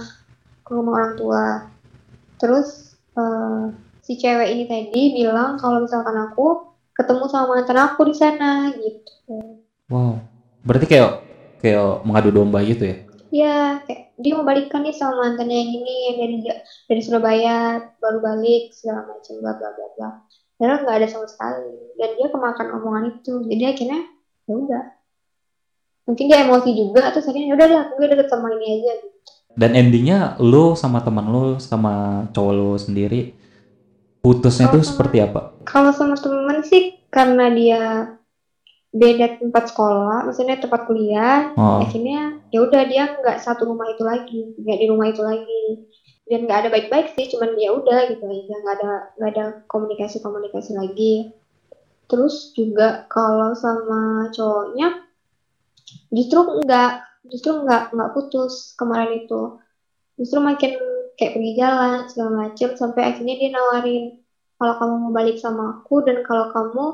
ke 0.65 0.71
rumah 0.77 0.93
orang 0.99 1.15
tua. 1.21 1.45
Terus 2.41 2.69
eh, 3.21 3.65
si 4.05 4.13
cewek 4.23 4.49
ini 4.55 4.65
tadi 4.73 5.03
bilang 5.19 5.51
kalau 5.61 5.79
misalkan 5.85 6.17
aku 6.27 6.47
ketemu 6.97 7.25
sama 7.33 7.47
mantan 7.57 7.79
aku 7.81 8.01
di 8.11 8.15
sana 8.23 8.69
gitu. 8.77 9.39
wow 9.93 10.21
berarti 10.67 10.87
kayak 10.91 11.11
kayak 11.61 12.05
mengadu 12.07 12.31
domba 12.33 12.61
gitu 12.65 12.85
ya 12.85 12.97
Ya, 13.31 13.79
kayak 13.87 14.19
dia 14.19 14.33
mau 14.35 14.43
balikan 14.43 14.83
nih 14.83 14.91
sama 14.91 15.23
mantannya 15.23 15.55
yang 15.55 15.71
ini 15.73 15.95
yang 16.11 16.17
dari 16.19 16.37
dari 16.87 17.01
Surabaya 17.01 17.57
baru 17.97 18.19
balik 18.19 18.75
segala 18.75 19.07
macam 19.07 19.39
bla 19.39 19.53
bla 19.55 19.71
bla 19.71 19.87
bla. 19.95 20.09
Padahal 20.55 20.83
nggak 20.83 20.97
ada 20.99 21.09
sama 21.09 21.25
sekali 21.25 21.95
dan 21.95 22.11
dia 22.15 22.29
kemakan 22.29 22.69
omongan 22.77 23.05
itu. 23.15 23.47
Jadi 23.47 23.65
akhirnya 23.65 24.01
ya 24.45 24.55
udah. 24.57 24.85
Mungkin 26.05 26.27
dia 26.27 26.43
emosi 26.43 26.71
juga 26.75 27.07
terus 27.09 27.25
akhirnya 27.25 27.49
ya 27.49 27.55
udah 27.55 27.69
aku 27.87 27.93
gue 27.97 28.09
deket 28.11 28.29
sama 28.29 28.51
ini 28.53 28.83
aja. 28.83 28.95
dan 29.51 29.75
endingnya 29.75 30.39
lu 30.39 30.75
sama 30.75 31.03
teman 31.03 31.27
lu 31.27 31.59
sama 31.59 32.23
cowok 32.31 32.53
lu 32.55 32.71
sendiri 32.79 33.35
putusnya 34.19 34.71
tuh 34.71 34.79
Kalau 34.79 34.83
sama- 34.83 34.91
seperti 34.95 35.17
apa 35.19 35.41
Kalau 35.67 35.91
sama 35.91 36.15
temen 36.15 36.63
sih 36.63 37.03
karena 37.11 37.51
dia 37.51 37.83
beda 38.91 39.31
tempat 39.39 39.71
sekolah, 39.71 40.27
maksudnya 40.27 40.59
tempat 40.59 40.83
kuliah, 40.83 41.47
oh 41.55 41.79
akhirnya 41.79 42.35
ya 42.51 42.59
udah 42.67 42.83
dia 42.91 43.07
nggak 43.07 43.39
satu 43.39 43.71
rumah 43.71 43.87
itu 43.87 44.03
lagi, 44.03 44.51
nggak 44.59 44.79
di 44.83 44.87
rumah 44.91 45.07
itu 45.07 45.23
lagi. 45.23 45.79
Dan 46.27 46.47
nggak 46.47 46.59
ada 46.67 46.71
baik-baik 46.71 47.11
sih, 47.15 47.27
cuman 47.27 47.55
ya 47.59 47.75
udah 47.75 48.07
gitu 48.07 48.23
aja, 48.27 48.55
nggak 48.63 48.75
ada 48.83 48.91
nggak 49.19 49.31
ada 49.35 49.45
komunikasi-komunikasi 49.71 50.75
lagi. 50.75 51.27
Terus 52.11 52.51
juga 52.55 52.99
kalau 53.07 53.55
sama 53.55 54.27
cowoknya 54.35 54.95
justru 56.11 56.43
nggak 56.43 56.93
justru 57.31 57.51
nggak 57.63 57.95
nggak 57.95 58.11
putus 58.11 58.75
kemarin 58.75 59.15
itu. 59.15 59.55
Justru 60.19 60.39
makin 60.43 60.75
kayak 61.15 61.33
pergi 61.35 61.53
jalan 61.55 61.99
segala 62.11 62.31
macem 62.47 62.75
sampai 62.75 63.03
akhirnya 63.11 63.35
dia 63.39 63.51
nawarin 63.55 64.11
kalau 64.59 64.75
kamu 64.77 64.95
mau 64.99 65.13
balik 65.15 65.39
sama 65.39 65.79
aku 65.79 66.03
dan 66.05 66.21
kalau 66.27 66.45
kamu 66.51 66.85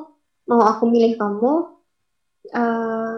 mau 0.47 0.63
aku 0.63 0.85
milih 0.87 1.19
kamu 1.19 1.67
eh, 2.53 3.15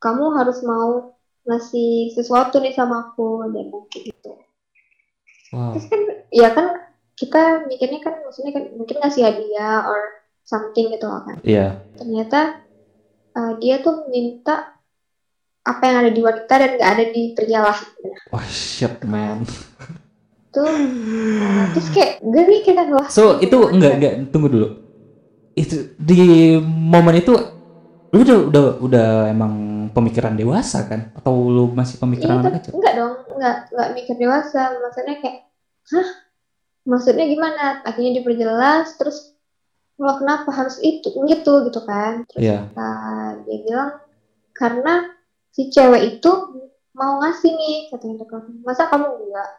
kamu 0.00 0.24
harus 0.36 0.58
mau 0.62 1.16
ngasih 1.46 2.12
sesuatu 2.12 2.58
nih 2.58 2.74
sama 2.74 3.10
aku 3.10 3.46
dan 3.54 3.70
mungkin 3.70 4.00
gitu. 4.10 4.32
Wow. 5.54 5.78
Terus 5.78 5.86
kan 5.86 6.00
ya 6.34 6.48
kan 6.52 6.66
kita 7.16 7.64
mikirnya 7.70 8.00
kan 8.02 8.14
maksudnya 8.26 8.52
kan 8.52 8.64
mungkin 8.74 8.96
ngasih 9.00 9.22
hadiah 9.24 9.86
or 9.86 10.00
something 10.42 10.90
gitu 10.90 11.06
kan. 11.06 11.38
Iya. 11.46 11.80
Ternyata 11.96 12.40
eh, 13.34 13.52
dia 13.62 13.80
tuh 13.80 14.10
minta 14.10 14.76
apa 15.66 15.82
yang 15.82 15.96
ada 16.06 16.10
di 16.14 16.22
wanita 16.22 16.54
dan 16.54 16.70
nggak 16.78 16.92
ada 16.94 17.04
di 17.10 17.22
pria 17.34 17.60
lah. 17.62 17.78
Wah 18.30 18.46
shit 18.46 19.02
man. 19.06 19.42
Tuh 20.54 20.66
terus 21.74 21.88
kayak 21.90 22.22
gue 22.22 22.42
mikir 22.46 22.72
kan 22.78 22.88
wah 22.94 23.10
so 23.10 23.36
itu 23.42 23.58
enggak 23.70 23.92
enggak 23.98 24.12
tunggu 24.30 24.48
dulu. 24.50 24.68
Itu 25.58 25.94
di 25.98 26.54
momen 26.62 27.18
itu 27.18 27.55
lu 28.14 28.22
udah 28.22 28.38
udah 28.50 28.64
udah 28.82 29.08
emang 29.30 29.54
pemikiran 29.90 30.34
dewasa 30.38 30.86
kan 30.86 31.10
atau 31.16 31.34
lu 31.50 31.72
masih 31.74 31.98
pemikiran 31.98 32.38
Iya, 32.38 32.42
anak 32.46 32.54
kecil 32.62 32.72
enggak 32.78 32.94
dong, 32.94 33.14
enggak, 33.34 33.56
enggak 33.72 33.88
mikir 33.96 34.14
dewasa. 34.16 34.60
Maksudnya 34.78 35.16
kayak, 35.22 35.38
hah? 35.90 36.08
Maksudnya 36.86 37.24
gimana? 37.26 37.82
Akhirnya 37.82 38.22
diperjelas, 38.22 38.94
terus 38.94 39.34
lo 39.96 40.12
kenapa 40.20 40.52
harus 40.52 40.76
itu, 40.84 41.08
gitu, 41.08 41.52
gitu 41.66 41.80
kan? 41.82 42.22
Terus 42.30 42.42
Iya. 42.46 42.58
ah, 42.76 43.40
dia 43.42 43.58
bilang, 43.64 43.92
karena 44.52 44.94
si 45.50 45.72
cewek 45.72 46.20
itu 46.20 46.30
mau 46.94 47.18
ngasih 47.20 47.52
nih, 47.52 47.76
katanya 47.90 48.22
ke 48.22 48.34
aku. 48.38 48.50
Masa 48.62 48.86
kamu 48.92 49.08
enggak? 49.08 49.50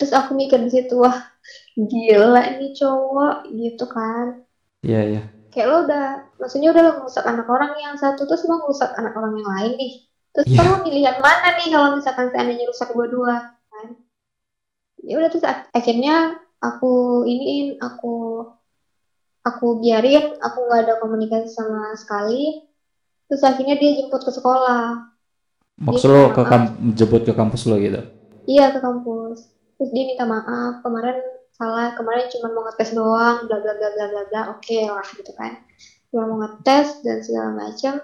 Terus 0.00 0.12
aku 0.16 0.32
mikir 0.32 0.64
di 0.64 0.70
situ, 0.72 0.96
wah, 0.96 1.28
gila 1.76 2.56
nih 2.56 2.72
cowok, 2.72 3.52
gitu 3.52 3.84
kan? 3.84 4.46
iya 4.80 5.04
iya 5.04 5.22
Kayak 5.52 5.66
lo 5.68 5.76
udah, 5.84 6.06
maksudnya 6.40 6.72
udah 6.72 6.82
lo 6.82 6.90
ngerusak 6.98 7.24
anak 7.28 7.46
orang 7.46 7.72
yang 7.78 7.94
satu, 8.00 8.24
terus 8.24 8.48
mau 8.48 8.58
ngerusak 8.64 8.90
anak 8.96 9.12
orang 9.14 9.36
yang 9.36 9.48
lain 9.48 9.72
nih. 9.76 9.92
Terus 10.30 10.46
Iya. 10.48 10.58
kamu 10.62 10.74
milih 10.86 11.02
yang 11.04 11.18
mana 11.20 11.48
nih 11.58 11.68
kalau 11.68 11.88
misalkan 11.98 12.26
seandainya 12.32 12.64
rusak 12.70 12.88
dua-dua 12.96 13.34
kan? 13.70 13.88
Ya 15.04 15.14
udah 15.18 15.28
terus 15.28 15.44
ak- 15.44 15.68
akhirnya 15.74 16.38
aku 16.62 17.24
iniin, 17.26 17.76
aku 17.82 18.46
aku 19.40 19.66
biarin, 19.80 20.36
aku 20.38 20.58
nggak 20.68 20.80
ada 20.86 20.94
komunikasi 21.00 21.48
sama 21.50 21.96
sekali. 21.96 22.68
Terus 23.26 23.42
akhirnya 23.46 23.78
dia 23.78 23.96
jemput 24.00 24.22
ke 24.26 24.32
sekolah. 24.34 25.06
maksud 25.80 26.12
Dia 26.12 26.28
minta 26.28 26.36
ke 26.36 26.42
kamp 26.44 26.66
jemput 26.92 27.22
ke 27.24 27.32
kampus 27.32 27.64
lo 27.64 27.80
gitu 27.80 28.00
Iya 28.44 28.74
ke 28.74 28.78
kampus. 28.84 29.48
Terus 29.80 29.90
dia 29.96 30.04
minta 30.04 30.28
maaf, 30.28 30.84
kemarin 30.84 31.16
salah, 31.56 31.96
kemarin 31.96 32.28
cuma 32.28 32.52
mau 32.52 32.68
ngetes 32.68 32.92
doang, 32.92 33.48
bla 33.48 33.56
bla 33.64 33.72
bla 33.78 33.88
bla 33.96 34.06
bla 34.12 34.22
bla. 34.28 34.40
Oke 34.52 34.84
lah 34.84 35.06
gitu 35.16 35.32
kan. 35.32 35.56
Cuma 36.10 36.26
mau 36.26 36.38
ngetes 36.42 37.00
dan 37.00 37.22
segala 37.22 37.54
macam. 37.54 37.94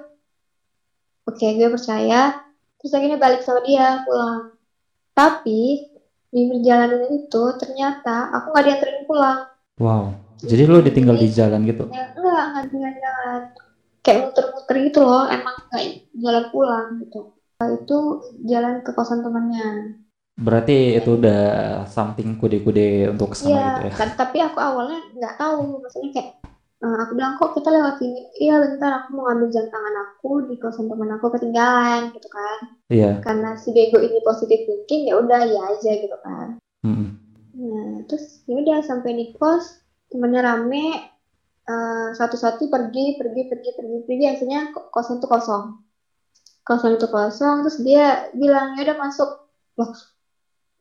Oke, 1.26 1.46
gue 1.52 1.68
percaya. 1.68 2.38
Terus 2.78 2.92
akhirnya 2.94 3.18
balik 3.18 3.42
sama 3.42 3.60
dia 3.60 4.00
pulang. 4.06 4.54
Tapi 5.10 5.60
di 6.26 6.42
perjalanan 6.46 7.02
itu 7.08 7.42
ternyata 7.56 8.30
aku 8.30 8.46
nggak 8.52 8.64
dianterin 8.66 9.02
pulang. 9.04 9.38
wow 9.76 10.08
jadi 10.36 10.68
lu 10.68 10.80
ditinggal 10.80 11.16
di 11.16 11.28
jalan 11.28 11.64
gitu 11.64 11.88
Ya, 11.88 12.12
enggak, 12.12 12.42
enggak 12.52 12.64
jalan-jalan. 12.68 13.40
Kayak 14.00 14.18
muter-muter 14.22 14.76
gitu 14.84 15.00
loh, 15.00 15.24
emang 15.26 15.56
nggak 15.66 15.84
jalan 16.12 16.44
pulang 16.48 16.86
gitu. 17.00 17.20
Nah, 17.56 17.68
itu 17.72 17.98
jalan 18.44 18.74
ke 18.80 18.90
kosan 18.92 19.20
temannya. 19.20 19.96
berarti 20.36 21.00
itu 21.00 21.16
udah 21.16 21.40
something 21.88 22.36
kude-kude 22.36 23.08
untuk 23.08 23.32
ke 23.32 23.36
sana 23.40 23.48
Iya, 23.48 23.64
gitu 23.64 23.80
ya 23.88 23.92
kan, 23.96 24.08
tapi 24.12 24.36
aku 24.38 24.58
awalnya 24.60 25.00
nggak 25.16 25.34
tahu, 25.40 25.80
maksudnya 25.80 26.10
kayak 26.12 26.28
eh, 26.86 26.96
aku 27.02 27.18
bilang 27.18 27.34
kok 27.34 27.58
kita 27.58 27.74
lewat 27.74 27.98
sini, 27.98 28.30
iya 28.38 28.62
bentar 28.62 29.02
aku 29.02 29.18
mau 29.18 29.26
ngambil 29.26 29.50
jam 29.50 29.66
tangan 29.74 29.96
aku 30.06 30.46
di 30.46 30.54
kosan 30.62 30.86
teman 30.86 31.10
aku 31.18 31.34
ketinggalan 31.34 32.14
gitu 32.14 32.28
kan, 32.30 32.58
iya. 32.94 33.18
Karena 33.26 33.58
si 33.58 33.74
bego 33.74 33.98
ini 33.98 34.22
positif 34.22 34.62
thinking 34.70 35.10
ya 35.10 35.18
udah 35.18 35.42
ya 35.42 35.62
aja 35.74 35.92
gitu 35.98 36.16
kan, 36.22 36.62
Mm-mm. 36.86 37.10
nah 37.58 38.06
terus 38.06 38.46
ya 38.46 38.54
udah 38.62 38.78
sampai 38.86 39.18
di 39.18 39.34
kos 39.34 39.82
temennya 40.14 40.46
rame, 40.46 41.10
eh, 41.66 42.08
satu-satu 42.14 42.70
pergi 42.70 43.18
pergi 43.18 43.42
pergi 43.50 43.70
pergi 43.74 43.98
pergi 44.06 44.24
akhirnya 44.30 44.60
ko- 44.70 44.86
kosan 44.94 45.18
itu 45.18 45.26
kosong, 45.26 45.64
kosan 46.62 46.94
itu 46.94 47.10
kosong 47.10 47.66
terus 47.66 47.82
dia 47.82 48.30
bilang 48.38 48.78
ya 48.78 48.86
udah 48.86 48.96
masuk, 49.02 49.30
loh 49.74 49.90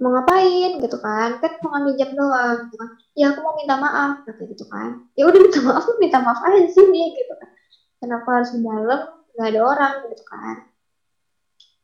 mau 0.01 0.11
ngapain? 0.11 0.71
gitu 0.83 0.97
kan. 0.99 1.39
Kan 1.39 1.51
mau 1.63 1.69
ngambil 1.75 1.93
jam 1.95 2.09
doang. 2.15 2.57
Gitu 2.67 2.75
kan. 2.75 2.89
Ya 3.15 3.25
aku 3.31 3.39
mau 3.43 3.55
minta 3.55 3.75
maaf. 3.79 4.13
Kata 4.27 4.43
gitu 4.43 4.65
kan. 4.67 5.07
Ya 5.15 5.23
udah 5.27 5.39
minta 5.39 5.59
maaf 5.63 5.85
minta 5.99 6.19
maaf 6.19 6.39
aja 6.43 6.67
sih 6.67 6.85
nih 6.91 7.07
gitu 7.15 7.33
kan. 7.35 7.49
Kenapa 8.03 8.27
harus 8.39 8.49
di 8.51 8.59
dalam? 8.61 9.01
Nggak 9.35 9.47
ada 9.51 9.61
orang. 9.63 9.93
Gitu 10.11 10.25
kan. 10.27 10.55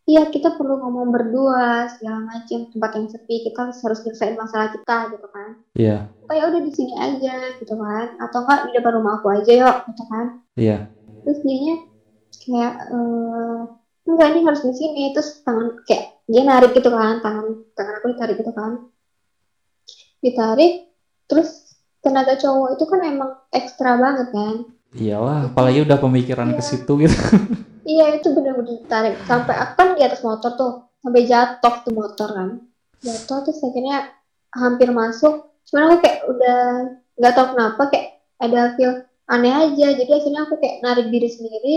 Iya 0.02 0.28
kita 0.34 0.58
perlu 0.58 0.82
ngomong 0.82 1.14
berdua 1.14 1.88
segala 1.94 2.26
macam 2.26 2.68
tempat 2.74 2.92
yang 2.98 3.08
sepi 3.08 3.36
kita 3.48 3.58
harus 3.70 3.78
selesaiin 3.80 4.36
masalah 4.36 4.76
kita. 4.76 4.98
Gitu 5.16 5.28
kan. 5.32 5.50
Iya. 5.78 5.98
Oh 6.28 6.36
ya 6.36 6.44
udah 6.52 6.62
di 6.62 6.72
sini 6.76 6.94
aja. 7.00 7.56
Gitu 7.58 7.74
kan. 7.74 8.20
Atau 8.20 8.44
enggak 8.44 8.60
di 8.68 8.72
depan 8.76 8.94
rumah 9.00 9.24
aku 9.24 9.32
aja 9.32 9.52
yuk. 9.52 9.78
Gitu 9.88 10.04
kan. 10.12 10.26
Iya. 10.60 10.78
Terus 11.24 11.40
dianya 11.46 11.76
kayak 12.42 12.74
eh 12.92 13.81
enggak 14.04 14.28
ini 14.32 14.40
harus 14.44 14.62
di 14.62 14.74
sini. 14.74 15.04
Terus 15.12 15.42
tangan 15.42 15.82
kayak 15.84 16.06
dia 16.26 16.42
narik 16.42 16.72
gitu 16.72 16.88
kan 16.88 17.20
tangan 17.20 17.46
tangan 17.74 17.94
aku 17.98 18.08
ditarik 18.12 18.36
gitu 18.38 18.52
kan. 18.52 18.72
Ditarik 20.20 20.74
terus 21.26 21.50
tenaga 22.00 22.36
cowok 22.36 22.76
itu 22.76 22.84
kan 22.86 23.00
emang 23.04 23.32
ekstra 23.50 23.96
banget 23.96 24.28
kan. 24.32 24.56
Iyalah 24.92 25.50
apalagi 25.50 25.82
udah 25.82 25.98
pemikiran 25.98 26.52
ke 26.52 26.60
Iya. 26.60 26.68
situ 26.68 26.92
gitu. 27.00 27.18
Iya 27.82 28.14
itu 28.14 28.30
bener-bener 28.30 28.78
ditarik. 28.78 29.18
Sampai 29.26 29.58
aku 29.58 29.74
kan 29.74 29.98
di 29.98 30.06
atas 30.06 30.22
motor 30.22 30.54
tuh 30.54 30.72
sampai 31.02 31.26
jatuh 31.26 31.76
tuh 31.82 31.92
motor 31.92 32.30
kan. 32.30 32.50
Jatuh 33.02 33.42
terus 33.42 33.58
akhirnya 33.60 34.06
hampir 34.54 34.94
masuk. 34.94 35.50
Cuman 35.66 35.90
aku 35.90 36.06
kayak 36.06 36.20
udah 36.30 36.60
nggak 37.18 37.34
tahu 37.34 37.48
kenapa 37.58 37.82
kayak 37.90 38.08
ada 38.38 38.78
feel 38.78 39.02
aneh 39.26 39.50
aja. 39.50 39.98
Jadi 39.98 40.12
akhirnya 40.14 40.46
aku 40.46 40.62
kayak 40.62 40.78
narik 40.86 41.10
diri 41.10 41.26
sendiri 41.26 41.76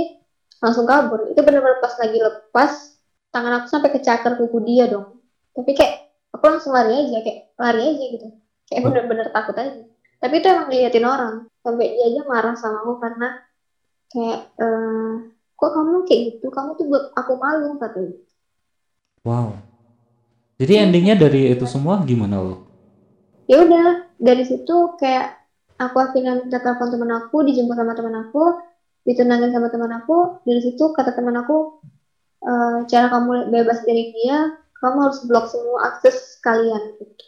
langsung 0.64 0.88
kabur. 0.88 1.28
Itu 1.28 1.44
bener-bener 1.44 1.84
pas 1.84 1.92
lagi 2.00 2.16
lepas 2.16 2.96
tangan 3.28 3.52
aku 3.60 3.66
sampai 3.68 3.90
kecakar 3.92 4.40
kuku 4.40 4.64
dia 4.64 4.88
dong. 4.88 5.20
Tapi 5.52 5.76
kayak 5.76 6.08
aku 6.32 6.44
langsung 6.48 6.72
lari 6.72 7.04
aja 7.04 7.20
kayak 7.20 7.52
lari 7.60 7.82
aja 7.84 8.04
gitu. 8.16 8.28
Kayak 8.72 8.82
bener-bener 8.88 9.26
takut 9.28 9.54
aja. 9.60 9.84
Tapi 10.24 10.34
itu 10.40 10.46
emang 10.48 10.68
diliatin 10.72 11.04
orang. 11.04 11.34
Sampai 11.60 11.92
dia 11.92 12.04
aja 12.08 12.22
marah 12.24 12.56
sama 12.56 12.80
aku 12.80 12.96
karena 12.96 13.28
kayak 14.08 14.40
eh 14.56 15.14
kok 15.52 15.70
kamu 15.76 16.08
kayak 16.08 16.20
gitu? 16.32 16.46
Kamu 16.48 16.80
tuh 16.80 16.86
buat 16.88 17.04
aku 17.12 17.32
malu 17.36 17.76
katanya. 17.76 18.16
Wow. 19.20 19.60
Jadi 20.56 20.72
endingnya 20.80 21.20
dari 21.20 21.52
itu 21.52 21.68
semua 21.68 22.00
gimana 22.00 22.40
lo 22.40 22.64
ya 23.44 23.60
udah 23.64 24.08
dari 24.16 24.44
situ 24.44 24.96
kayak 24.96 25.36
aku 25.76 25.96
akhirnya 26.00 26.40
minta 26.40 26.60
telepon 26.60 26.88
teman 26.88 27.12
aku 27.24 27.44
dijemput 27.44 27.76
sama 27.76 27.92
teman 27.92 28.16
aku 28.28 28.42
ditenangin 29.04 29.52
sama 29.52 29.68
teman 29.68 29.92
aku 30.00 30.40
dari 30.48 30.60
situ 30.64 30.92
kata 30.96 31.12
teman 31.12 31.36
aku 31.40 31.80
"Eh, 32.44 32.78
cara 32.88 33.06
kamu 33.08 33.48
bebas 33.52 33.80
dari 33.84 34.12
dia 34.12 34.52
kamu 34.80 34.96
harus 35.08 35.24
blok 35.24 35.48
semua 35.48 35.92
akses 35.92 36.36
kalian. 36.44 36.96
Gitu 37.00 37.24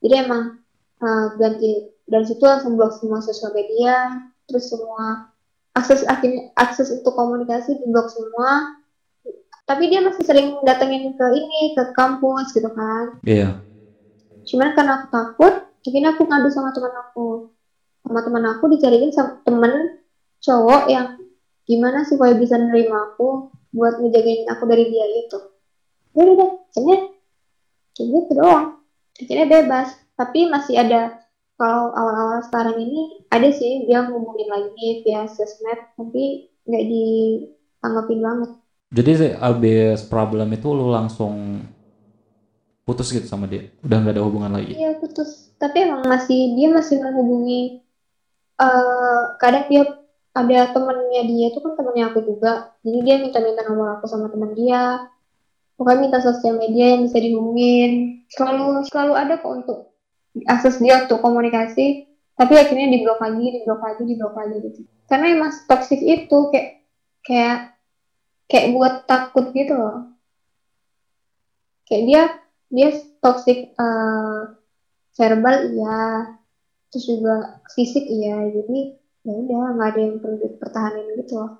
jadi 0.00 0.28
emang 0.28 0.60
eh, 1.02 1.26
ganti 1.40 1.70
dari 2.06 2.24
situ 2.24 2.44
langsung 2.44 2.76
blok 2.78 2.94
semua 2.96 3.20
sosial 3.20 3.52
media 3.52 4.22
terus 4.46 4.70
semua 4.70 5.28
akses 5.76 6.06
akhirnya 6.08 6.48
akses 6.56 6.88
untuk 6.88 7.12
komunikasi 7.12 7.76
diblok 7.82 8.08
semua. 8.08 8.80
Tapi 9.66 9.90
dia 9.90 9.98
masih 9.98 10.22
sering 10.22 10.56
datengin 10.62 11.10
ke 11.18 11.26
ini 11.34 11.74
ke 11.74 11.90
kampus 11.92 12.54
gitu 12.54 12.70
kan. 12.70 13.12
Iya. 13.26 13.58
Cuman 14.46 14.72
karena 14.78 15.02
aku 15.02 15.06
takut 15.10 15.54
akhirnya 15.84 16.14
aku 16.14 16.22
ngadu 16.24 16.48
sama 16.54 16.70
teman 16.70 16.94
aku. 16.96 17.50
Sama 18.06 18.20
teman 18.22 18.44
aku 18.46 18.64
dicariin 18.70 19.10
sama 19.10 19.42
temen 19.42 20.00
cowok 20.46 20.82
yang 20.86 21.18
gimana 21.66 22.06
supaya 22.06 22.38
bisa 22.38 22.54
nerima 22.54 23.10
aku 23.10 23.50
buat 23.74 23.98
ngejagain 23.98 24.46
aku 24.46 24.62
dari 24.70 24.86
dia 24.86 25.06
itu 25.26 25.38
ya 26.14 26.22
udah 26.22 26.34
deh 26.38 26.50
akhirnya 26.70 26.98
kayak 27.96 28.08
gitu 28.12 28.32
doang. 28.36 28.66
Akhirnya 29.16 29.46
bebas. 29.48 29.88
Tapi 30.16 30.48
masih 30.48 30.80
ada 30.80 31.20
kalau 31.56 31.92
awal-awal 31.92 32.44
sekarang 32.44 32.76
ini 32.80 33.24
ada 33.32 33.48
sih 33.48 33.88
dia 33.88 34.04
ngomongin 34.04 34.48
lagi 34.48 35.04
via 35.04 35.24
sosmed 35.28 35.80
tapi 35.96 36.52
nggak 36.68 36.84
ditanggapin 36.84 38.20
banget. 38.20 38.50
Jadi 38.92 39.12
abis 39.36 40.04
problem 40.06 40.52
itu 40.52 40.68
lo 40.72 40.92
langsung 40.92 41.64
putus 42.86 43.12
gitu 43.12 43.24
sama 43.24 43.48
dia? 43.48 43.72
Udah 43.84 43.96
nggak 44.04 44.14
ada 44.16 44.24
hubungan 44.24 44.52
lagi? 44.52 44.76
Iya 44.76 45.00
putus. 45.00 45.52
Tapi 45.56 45.88
emang 45.88 46.04
masih 46.04 46.52
dia 46.56 46.68
masih 46.68 47.00
menghubungi. 47.00 47.82
eh 48.56 49.24
kadang 49.36 49.68
dia 49.68 49.84
ada 50.36 50.76
temennya 50.76 51.22
dia 51.24 51.46
tuh 51.56 51.64
kan 51.64 51.72
temennya 51.80 52.12
aku 52.12 52.20
juga. 52.28 52.76
Jadi 52.84 52.98
dia 53.00 53.16
minta-minta 53.16 53.64
nomor 53.64 53.96
aku 53.96 54.04
sama 54.04 54.28
teman 54.28 54.52
dia. 54.52 55.08
Pokoknya 55.80 56.00
minta 56.08 56.18
sosial 56.20 56.60
media 56.60 56.96
yang 56.96 57.08
bisa 57.08 57.16
dihubungin. 57.16 58.24
Selalu 58.28 58.84
selalu 58.88 59.12
ada 59.16 59.34
kok 59.40 59.52
untuk 59.64 59.78
akses 60.44 60.76
dia 60.84 61.08
untuk 61.08 61.24
komunikasi. 61.24 62.04
Tapi 62.36 62.52
akhirnya 62.52 62.92
di 62.92 63.00
blok 63.00 63.16
lagi, 63.24 63.46
di 63.48 63.60
blok 63.64 63.80
lagi, 63.80 64.02
di 64.04 64.14
blok 64.20 64.34
lagi 64.36 64.56
gitu. 64.60 64.80
Karena 65.08 65.26
emang 65.32 65.52
toxic 65.64 66.00
itu 66.04 66.38
kayak 66.52 66.84
kayak 67.24 67.58
kayak 68.44 68.66
buat 68.76 68.94
takut 69.08 69.56
gitu 69.56 69.72
loh. 69.72 70.12
Kayak 71.88 72.04
dia 72.04 72.22
dia 72.68 72.88
toxic 73.24 73.72
eh, 73.72 74.40
verbal 75.16 75.56
iya 75.72 76.00
terus 76.92 77.06
juga 77.08 77.60
fisik 77.72 78.04
iya 78.04 78.52
jadi 78.52 79.00
ya 79.26 79.32
udah 79.34 79.74
nggak 79.74 79.88
ada 79.90 80.00
yang 80.06 80.16
perlu 80.22 80.36
dipertahanin 80.38 81.06
gitu 81.18 81.34
loh. 81.42 81.52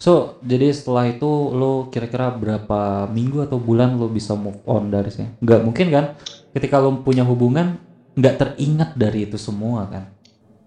So 0.00 0.40
jadi 0.40 0.72
setelah 0.72 1.10
itu 1.12 1.28
lo 1.52 1.92
kira-kira 1.92 2.32
berapa 2.32 3.10
minggu 3.12 3.44
atau 3.44 3.60
bulan 3.60 4.00
lo 4.00 4.08
bisa 4.08 4.32
move 4.32 4.62
on 4.64 4.88
dari 4.88 5.12
sini? 5.12 5.36
Nggak 5.44 5.60
mungkin 5.66 5.86
kan? 5.92 6.04
Ketika 6.56 6.80
lo 6.80 7.04
punya 7.04 7.26
hubungan 7.28 7.76
nggak 8.16 8.34
teringat 8.40 8.96
dari 8.96 9.28
itu 9.28 9.36
semua 9.36 9.84
kan? 9.92 10.08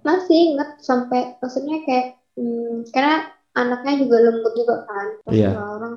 Masih 0.06 0.54
inget 0.54 0.78
sampai 0.86 1.34
maksudnya 1.42 1.82
kayak 1.82 2.22
hmm, 2.38 2.86
karena 2.94 3.34
anaknya 3.58 4.06
juga 4.06 4.16
lembut 4.22 4.54
juga 4.54 4.76
kan 4.86 5.06
terus 5.26 5.40
juga 5.50 5.64
orang. 5.82 5.94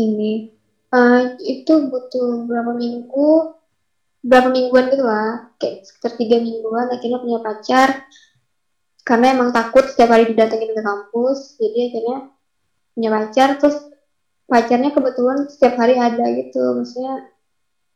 Ini 0.00 0.32
eh, 0.96 1.22
itu 1.46 1.72
butuh 1.92 2.48
berapa 2.48 2.72
minggu 2.74 3.59
berapa 4.20 4.48
mingguan 4.52 4.92
gitu 4.92 5.04
lah. 5.04 5.52
Kayak 5.56 5.88
sekitar 5.88 6.12
tiga 6.20 6.36
mingguan 6.40 6.88
akhirnya 6.92 7.18
punya 7.20 7.38
pacar. 7.40 7.88
Karena 9.00 9.26
emang 9.34 9.50
takut 9.50 9.88
setiap 9.88 10.12
hari 10.12 10.30
didatengin 10.30 10.76
ke 10.76 10.82
kampus 10.84 11.56
jadi 11.56 11.90
akhirnya 11.90 12.18
punya 12.94 13.10
pacar 13.10 13.48
terus 13.56 13.76
pacarnya 14.44 14.90
kebetulan 14.92 15.48
setiap 15.48 15.74
hari 15.80 15.96
ada 15.96 16.24
gitu. 16.36 16.62
Maksudnya 16.76 17.32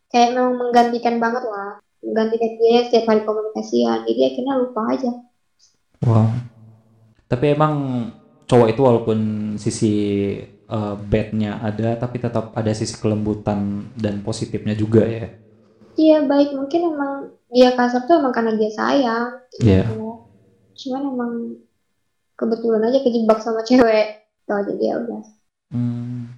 kayak 0.09 0.35
memang 0.35 0.55
menggantikan 0.59 1.21
banget 1.21 1.45
lah. 1.45 1.79
Menggantikan 2.01 2.51
dia 2.57 2.79
setiap 2.89 3.05
hari 3.13 3.23
komunikasian 3.23 4.09
jadi 4.09 4.21
akhirnya 4.33 4.55
lupa 4.59 4.83
aja. 4.91 5.13
Wow. 6.05 6.29
Tapi 7.29 7.45
emang 7.53 7.75
cowok 8.45 8.69
itu 8.73 8.81
walaupun 8.81 9.19
sisi 9.57 9.95
eh, 10.49 10.95
badnya 11.09 11.61
ada 11.61 11.97
tapi 11.97 12.21
tetap 12.21 12.53
ada 12.57 12.73
sisi 12.73 12.97
kelembutan 12.97 13.89
dan 13.97 14.21
positifnya 14.21 14.77
juga 14.77 15.05
ya 15.09 15.44
Iya 15.95 16.27
baik 16.27 16.51
mungkin 16.53 16.81
emang 16.91 17.13
dia 17.49 17.71
kasar 17.73 18.03
tuh 18.05 18.19
emang 18.19 18.35
karena 18.35 18.59
dia 18.59 18.71
sayang 18.71 19.29
Iya. 19.63 19.87
gitu. 19.87 20.27
Cuman 20.75 21.03
emang 21.07 21.33
kebetulan 22.35 22.83
aja 22.83 22.99
kejebak 22.99 23.39
sama 23.39 23.63
cewek. 23.63 24.27
Tuh 24.45 24.61
jadi 24.67 24.85
ya 24.85 24.95
udah. 25.01 25.23
Hmm. 25.71 26.35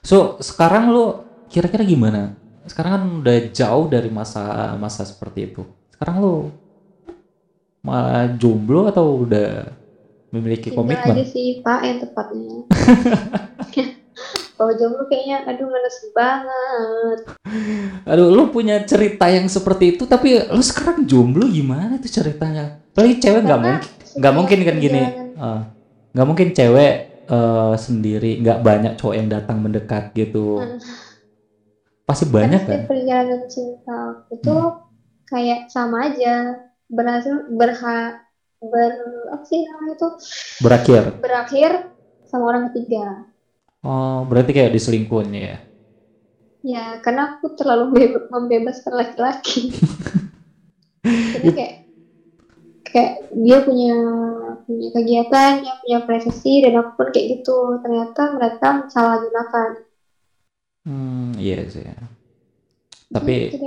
So, 0.00 0.40
sekarang 0.40 0.88
lo 0.90 1.26
kira-kira 1.50 1.84
gimana? 1.84 2.38
Sekarang 2.64 2.92
kan 2.94 3.04
udah 3.20 3.36
jauh 3.50 3.86
dari 3.90 4.08
masa 4.08 4.74
masa 4.78 5.02
seperti 5.02 5.50
itu. 5.52 5.62
Sekarang 5.90 6.16
lo 6.22 6.34
malah 7.82 8.30
jomblo 8.36 8.88
atau 8.88 9.26
udah 9.26 9.68
memiliki 10.30 10.70
Tinder 10.70 10.94
aja 10.94 11.10
komitmen? 11.10 11.26
sih 11.26 11.58
Pak 11.60 11.80
yang 11.82 11.98
tepatnya. 11.98 12.54
Kalau 14.60 14.76
jomblo 14.76 15.08
kayaknya 15.08 15.48
aduh 15.48 15.72
ngenes 15.72 15.96
banget. 16.12 17.18
Aduh, 18.04 18.28
lo 18.28 18.52
punya 18.52 18.84
cerita 18.84 19.32
yang 19.32 19.48
seperti 19.48 19.96
itu, 19.96 20.04
tapi 20.04 20.36
lo 20.36 20.60
sekarang 20.60 21.08
jomblo 21.08 21.48
gimana 21.48 21.96
tuh 21.96 22.12
ceritanya? 22.12 22.76
Apalagi 22.92 23.16
cewek 23.24 23.40
nggak 23.40 23.56
mungkin, 23.56 23.88
nggak 24.20 24.34
mungkin 24.36 24.58
kan 24.60 24.76
gini, 24.76 25.00
Ah, 25.40 25.60
nggak 26.12 26.26
mungkin 26.28 26.48
cewek 26.52 26.92
eh, 27.24 27.74
sendiri, 27.80 28.44
nggak 28.44 28.60
banyak 28.60 28.92
cowok 29.00 29.14
yang 29.16 29.28
datang 29.32 29.64
mendekat 29.64 30.12
gitu. 30.12 30.60
Hmm. 30.60 30.76
Pasti 32.04 32.28
banyak 32.28 32.60
Karena 32.60 32.84
kan? 32.84 32.88
perjalanan 32.90 33.42
cinta 33.48 33.96
aku 34.26 34.34
tuh 34.44 34.64
kayak 35.24 35.70
sama 35.72 36.10
aja 36.10 36.58
berhasil 36.90 37.48
berha 37.48 38.18
ber 38.60 38.92
apa 39.32 39.44
sih 39.46 39.64
namanya 39.64 39.94
itu 39.96 40.08
Berakhir. 40.60 41.02
berakhir 41.22 41.70
sama 42.28 42.44
orang 42.50 42.68
ketiga. 42.74 43.29
Oh, 43.84 44.24
berarti 44.28 44.52
kayak 44.56 44.72
diselingkuhin 44.76 45.30
ya? 45.32 45.56
Ya, 46.72 46.84
karena 47.04 47.22
aku 47.28 47.46
terlalu 47.58 47.84
be- 47.96 48.24
membebaskan 48.32 48.92
laki-laki. 49.00 49.60
Jadi 51.32 51.48
kayak 51.56 51.72
kayak 52.90 53.12
dia 53.44 53.58
punya 53.66 53.92
punya 54.66 54.88
kegiatan, 54.96 55.50
dia 55.62 55.72
punya 55.80 55.98
privasi 56.06 56.52
dan 56.64 56.72
aku 56.80 56.90
pun 56.98 57.08
kayak 57.14 57.26
gitu. 57.38 57.56
Ternyata 57.82 58.20
mereka 58.36 58.68
salah 58.92 59.16
gunakan. 59.24 59.70
Hmm, 60.84 61.36
iya 61.40 61.60
sih. 61.68 61.84
Tapi 63.10 63.50
Gitu 63.50 63.66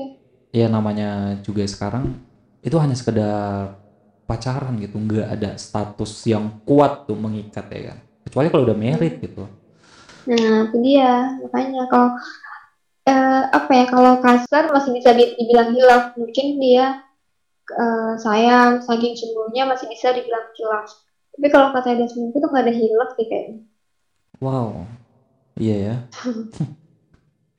ya 0.53 0.67
namanya 0.71 1.35
juga 1.43 1.63
sekarang 1.67 2.15
itu 2.63 2.75
hanya 2.79 2.95
sekedar 2.95 3.73
pacaran 4.29 4.75
gitu, 4.79 4.97
nggak 4.99 5.27
ada 5.27 5.51
status 5.59 6.11
yang 6.27 6.49
kuat 6.63 7.03
tuh 7.07 7.17
mengikat 7.19 7.65
ya 7.71 7.81
kan. 7.93 7.97
Kecuali 8.27 8.47
kalau 8.51 8.63
udah 8.67 8.77
married 8.77 9.15
gitu. 9.19 9.45
Nah, 10.29 10.55
itu 10.69 10.77
dia. 10.83 11.13
Makanya 11.43 11.81
kalau 11.91 12.09
eh, 13.07 13.43
apa 13.51 13.71
ya 13.71 13.85
kalau 13.91 14.13
kasar 14.23 14.63
masih 14.71 14.91
bisa 14.97 15.11
di- 15.15 15.35
dibilang 15.39 15.69
hilaf. 15.75 16.03
Mungkin 16.19 16.47
dia 16.63 16.85
eh, 17.71 18.13
sayang, 18.19 18.83
saking 18.83 19.13
cemburunya 19.19 19.63
masih 19.67 19.87
bisa 19.91 20.11
dibilang 20.15 20.47
hilaf. 20.57 20.87
Tapi 21.33 21.47
kalau 21.49 21.73
kata 21.73 21.97
dia 21.97 22.07
selingkuh 22.07 22.39
tuh 22.39 22.49
nggak 22.51 22.65
ada 22.69 22.73
hilaf 22.73 23.09
sih 23.17 23.25
kayaknya. 23.27 23.59
Wow, 24.43 24.85
iya 25.57 25.75
ya. 25.87 25.95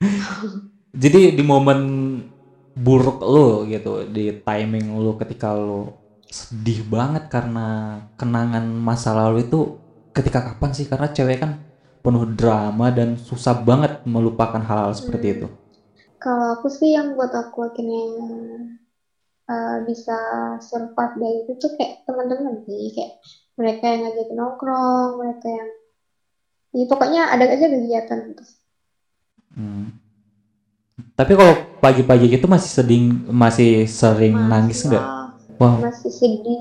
Jadi 0.95 1.35
di 1.35 1.43
momen 1.43 1.79
buruk 2.75 3.19
lo 3.23 3.63
gitu, 3.67 4.07
di 4.07 4.31
timing 4.43 4.95
lo 4.99 5.15
ketika 5.19 5.55
lo 5.55 5.91
sedih 6.27 6.83
banget 6.87 7.31
karena 7.31 7.99
kenangan 8.19 8.65
masa 8.67 9.15
lalu 9.15 9.47
itu 9.47 9.59
ketika 10.15 10.39
kapan 10.51 10.71
sih? 10.75 10.85
Karena 10.87 11.07
cewek 11.11 11.37
kan 11.43 11.51
penuh 12.05 12.25
drama 12.39 12.87
dan 12.93 13.09
susah 13.17 13.55
banget 13.69 14.05
melupakan 14.05 14.61
hal-hal 14.61 14.93
seperti 14.93 15.27
itu. 15.41 15.47
Kalau 16.21 16.47
aku 16.57 16.67
sih 16.77 16.93
yang 16.97 17.17
buat 17.17 17.33
aku 17.33 17.59
akhirnya 17.67 18.03
eh, 19.53 19.77
bisa 19.87 20.17
survive 20.69 21.15
dari 21.21 21.37
itu 21.45 21.51
tuh 21.61 21.71
kayak 21.77 21.93
teman-teman 22.05 22.55
sih, 22.65 22.83
kayak 22.95 23.11
mereka 23.59 23.83
yang 23.91 24.01
ngajak 24.05 24.29
nongkrong, 24.37 25.11
mereka 25.21 25.47
yang, 25.49 25.69
ya 26.77 26.85
pokoknya 26.91 27.21
ada 27.33 27.45
aja 27.49 27.65
kegiatan 27.73 28.19
gitu. 28.29 28.43
Hmm. 29.55 29.87
Tapi 31.15 31.31
kalau 31.35 31.53
pagi-pagi 31.83 32.25
gitu 32.35 32.45
masih 32.47 32.71
sedih, 32.71 33.01
masih 33.31 33.87
sering 33.87 34.35
nangis 34.35 34.83
Masih 34.83 34.89
nggak? 34.91 35.05
lah, 35.05 35.27
Wow, 35.55 35.87
masih 35.87 36.11
sedih, 36.11 36.59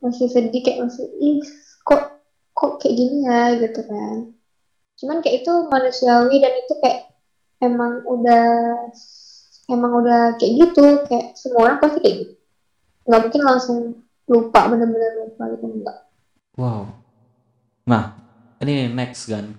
masih 0.00 0.26
sedih 0.32 0.60
kayak 0.64 0.88
masih, 0.88 1.04
ih 1.20 1.40
kok 1.84 2.00
kok 2.56 2.72
kayak 2.80 2.94
gini 2.96 3.16
ya 3.28 3.40
gitu 3.60 3.80
kan. 3.84 4.16
Cuman 5.00 5.24
kayak 5.24 5.40
itu 5.40 5.52
manusiawi 5.72 6.36
dan 6.44 6.52
itu 6.52 6.72
kayak 6.76 7.00
emang 7.64 8.04
udah 8.04 8.44
emang 9.72 9.92
udah 9.96 10.36
kayak 10.36 10.52
gitu, 10.68 11.00
kayak 11.08 11.26
semua 11.32 11.72
orang 11.72 11.78
pasti 11.80 11.98
kayak 12.04 12.16
gitu. 12.20 12.32
Nggak 13.08 13.20
mungkin 13.24 13.42
langsung 13.48 13.76
lupa 14.28 14.60
bener-bener 14.68 15.10
lupa 15.24 15.42
gitu 15.56 15.66
enggak. 15.66 15.96
wow. 16.60 16.84
Nah, 17.88 18.06
ini 18.60 18.86
next 18.92 19.26
kan. 19.26 19.56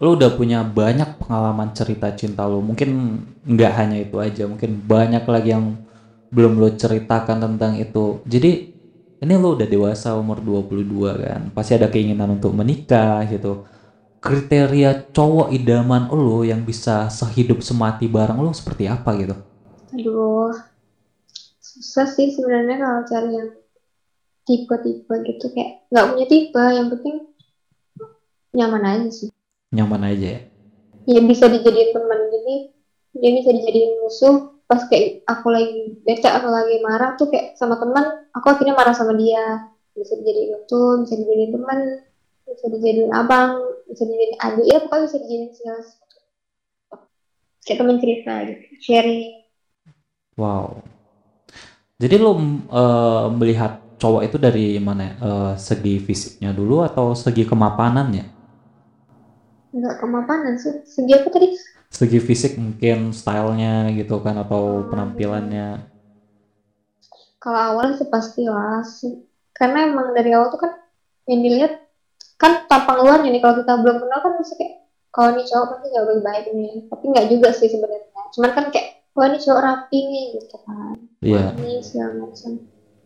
Lu 0.00 0.16
udah 0.16 0.32
punya 0.32 0.64
banyak 0.64 1.06
pengalaman 1.22 1.70
cerita 1.70 2.10
cinta 2.10 2.48
lu. 2.50 2.58
Mungkin 2.64 3.20
nggak 3.46 3.72
hanya 3.78 3.96
itu 4.00 4.16
aja, 4.18 4.44
mungkin 4.50 4.80
banyak 4.82 5.22
lagi 5.24 5.54
yang 5.54 5.78
belum 6.34 6.58
lu 6.58 6.68
ceritakan 6.72 7.38
tentang 7.46 7.78
itu. 7.78 8.18
Jadi 8.26 8.58
ini 9.20 9.32
lu 9.36 9.52
udah 9.52 9.68
dewasa 9.68 10.16
umur 10.16 10.40
22 10.40 11.14
kan. 11.20 11.40
Pasti 11.52 11.76
ada 11.76 11.86
keinginan 11.86 12.32
untuk 12.32 12.56
menikah 12.56 13.22
gitu. 13.28 13.60
Kriteria 14.20 15.08
cowok 15.16 15.48
idaman 15.48 16.12
lu 16.12 16.44
yang 16.44 16.60
bisa 16.60 17.08
sehidup 17.08 17.64
semati 17.64 18.04
bareng 18.04 18.36
lu 18.36 18.52
seperti 18.52 18.84
apa 18.84 19.16
gitu? 19.16 19.32
Aduh, 19.96 20.52
susah 21.58 22.04
sih 22.04 22.28
sebenarnya 22.28 22.76
kalau 22.84 23.02
cari 23.08 23.30
yang 23.32 23.50
tipe-tipe 24.44 25.14
gitu 25.24 25.46
kayak 25.56 25.88
nggak 25.88 26.06
punya 26.12 26.26
tipe, 26.28 26.60
yang 26.60 26.88
penting 26.92 27.16
nyaman 28.52 28.84
aja 28.84 29.08
sih. 29.08 29.28
Nyaman 29.72 30.04
aja 30.04 30.26
ya. 30.36 30.40
Ya 31.08 31.20
bisa 31.24 31.48
dijadiin 31.48 31.96
teman, 31.96 32.20
jadi 32.28 32.54
dia 33.16 33.30
bisa 33.40 33.50
dijadiin 33.56 34.04
musuh 34.04 34.52
pas 34.68 34.84
kayak 34.86 35.26
aku 35.26 35.48
lagi 35.50 35.98
bete 36.06 36.28
atau 36.28 36.52
lagi 36.52 36.78
marah 36.84 37.16
tuh 37.16 37.32
kayak 37.32 37.56
sama 37.56 37.80
teman, 37.80 38.28
aku 38.36 38.46
akhirnya 38.52 38.76
marah 38.76 38.92
sama 38.92 39.16
dia. 39.16 39.72
Bisa 39.96 40.12
dijadiin 40.20 40.60
itu, 40.60 40.82
bisa 41.08 41.14
dijadiin 41.18 41.52
teman, 41.56 41.78
bisa 42.50 42.66
dijadiin 42.66 43.10
abang, 43.14 43.62
bisa 43.86 44.02
dijadiin 44.02 44.34
adik, 44.42 44.66
ya 44.66 44.78
pokoknya 44.82 45.04
bisa 45.06 45.18
dijadiin 45.22 45.46
segala 45.54 45.80
sesuatu. 45.86 46.18
Kayak 47.62 47.78
teman 47.78 47.96
cerita 48.02 48.32
gitu, 48.48 48.64
sharing. 48.82 49.22
Wow. 50.34 50.82
Jadi 52.00 52.14
lu 52.16 52.32
eh, 52.72 53.26
melihat 53.36 53.84
cowok 54.00 54.22
itu 54.24 54.36
dari 54.40 54.66
mana? 54.80 55.14
Eh, 55.20 55.52
segi 55.60 56.00
fisiknya 56.00 56.56
dulu 56.56 56.80
atau 56.80 57.12
segi 57.12 57.44
kemapanannya? 57.44 58.24
Enggak 59.70 60.02
kemapanan 60.02 60.56
sih. 60.56 60.82
Segi 60.88 61.12
apa 61.14 61.28
tadi? 61.28 61.52
Segi 61.90 62.18
fisik 62.18 62.56
mungkin 62.56 63.12
stylenya 63.12 63.92
gitu 63.94 64.18
kan 64.24 64.40
atau 64.40 64.88
penampilannya. 64.88 65.84
Kalau 67.40 67.60
awal 67.60 67.94
sih 67.96 68.08
pasti 68.08 68.48
lah 68.48 68.80
sih. 68.82 69.28
Karena 69.52 69.92
emang 69.92 70.16
dari 70.16 70.32
awal 70.32 70.48
tuh 70.48 70.60
kan 70.64 70.72
yang 71.28 71.40
dilihat 71.44 71.89
kan 72.40 72.64
tampang 72.64 73.04
luarnya 73.04 73.28
nih. 73.28 73.42
Kalau 73.44 73.54
kita 73.60 73.72
belum 73.84 73.96
kenal 74.00 74.18
kan 74.24 74.32
mesti 74.40 74.54
kayak 74.56 74.74
kalau 75.12 75.30
nih 75.36 75.44
cowok 75.44 75.66
pasti 75.76 75.86
jauh 75.92 76.06
lebih 76.08 76.24
baik 76.24 76.44
nih. 76.56 76.74
Tapi 76.88 77.04
nggak 77.12 77.26
juga 77.28 77.48
sih 77.52 77.68
sebenarnya. 77.68 78.08
Cuman 78.32 78.50
kan 78.56 78.64
kayak 78.72 78.88
wah 79.12 79.26
ini 79.28 79.38
cowok 79.38 79.60
rapi 79.60 79.98
nih 80.08 80.24
gitu 80.40 80.56
kan. 80.64 80.96
Iya. 81.20 81.44
Wah, 81.52 81.60
Ini 81.60 81.74
segala 81.84 82.12
macam. 82.24 82.52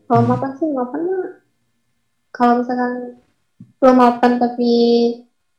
Kalau 0.05 0.23
mapan 0.23 0.51
sih 0.55 0.69
mapan 0.71 1.01
mah 1.03 1.27
kalau 2.31 2.55
misalkan 2.63 2.93
lo 3.83 3.93
mapan 3.95 4.33
tapi 4.39 4.73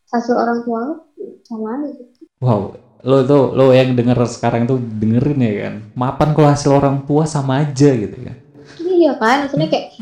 hasil 0.07 0.35
orang 0.37 0.59
tua 0.63 0.79
lo 0.87 0.95
sama 1.43 1.67
aja 1.75 1.89
gitu. 1.91 2.23
Wow. 2.39 2.79
Lo 3.05 3.21
tuh 3.21 3.53
lo 3.53 3.69
yang 3.69 3.93
denger 3.93 4.17
sekarang 4.25 4.65
tuh 4.65 4.79
dengerin 4.79 5.39
ya 5.43 5.53
kan. 5.67 5.75
Mapan 5.93 6.29
kalau 6.31 6.49
hasil 6.49 6.71
orang 6.71 7.03
tua 7.03 7.27
sama 7.27 7.61
aja 7.61 7.91
gitu 7.91 8.17
kan. 8.23 8.37
Iya 8.81 9.11
kan, 9.21 9.45
maksudnya 9.45 9.69
kayak 9.69 9.93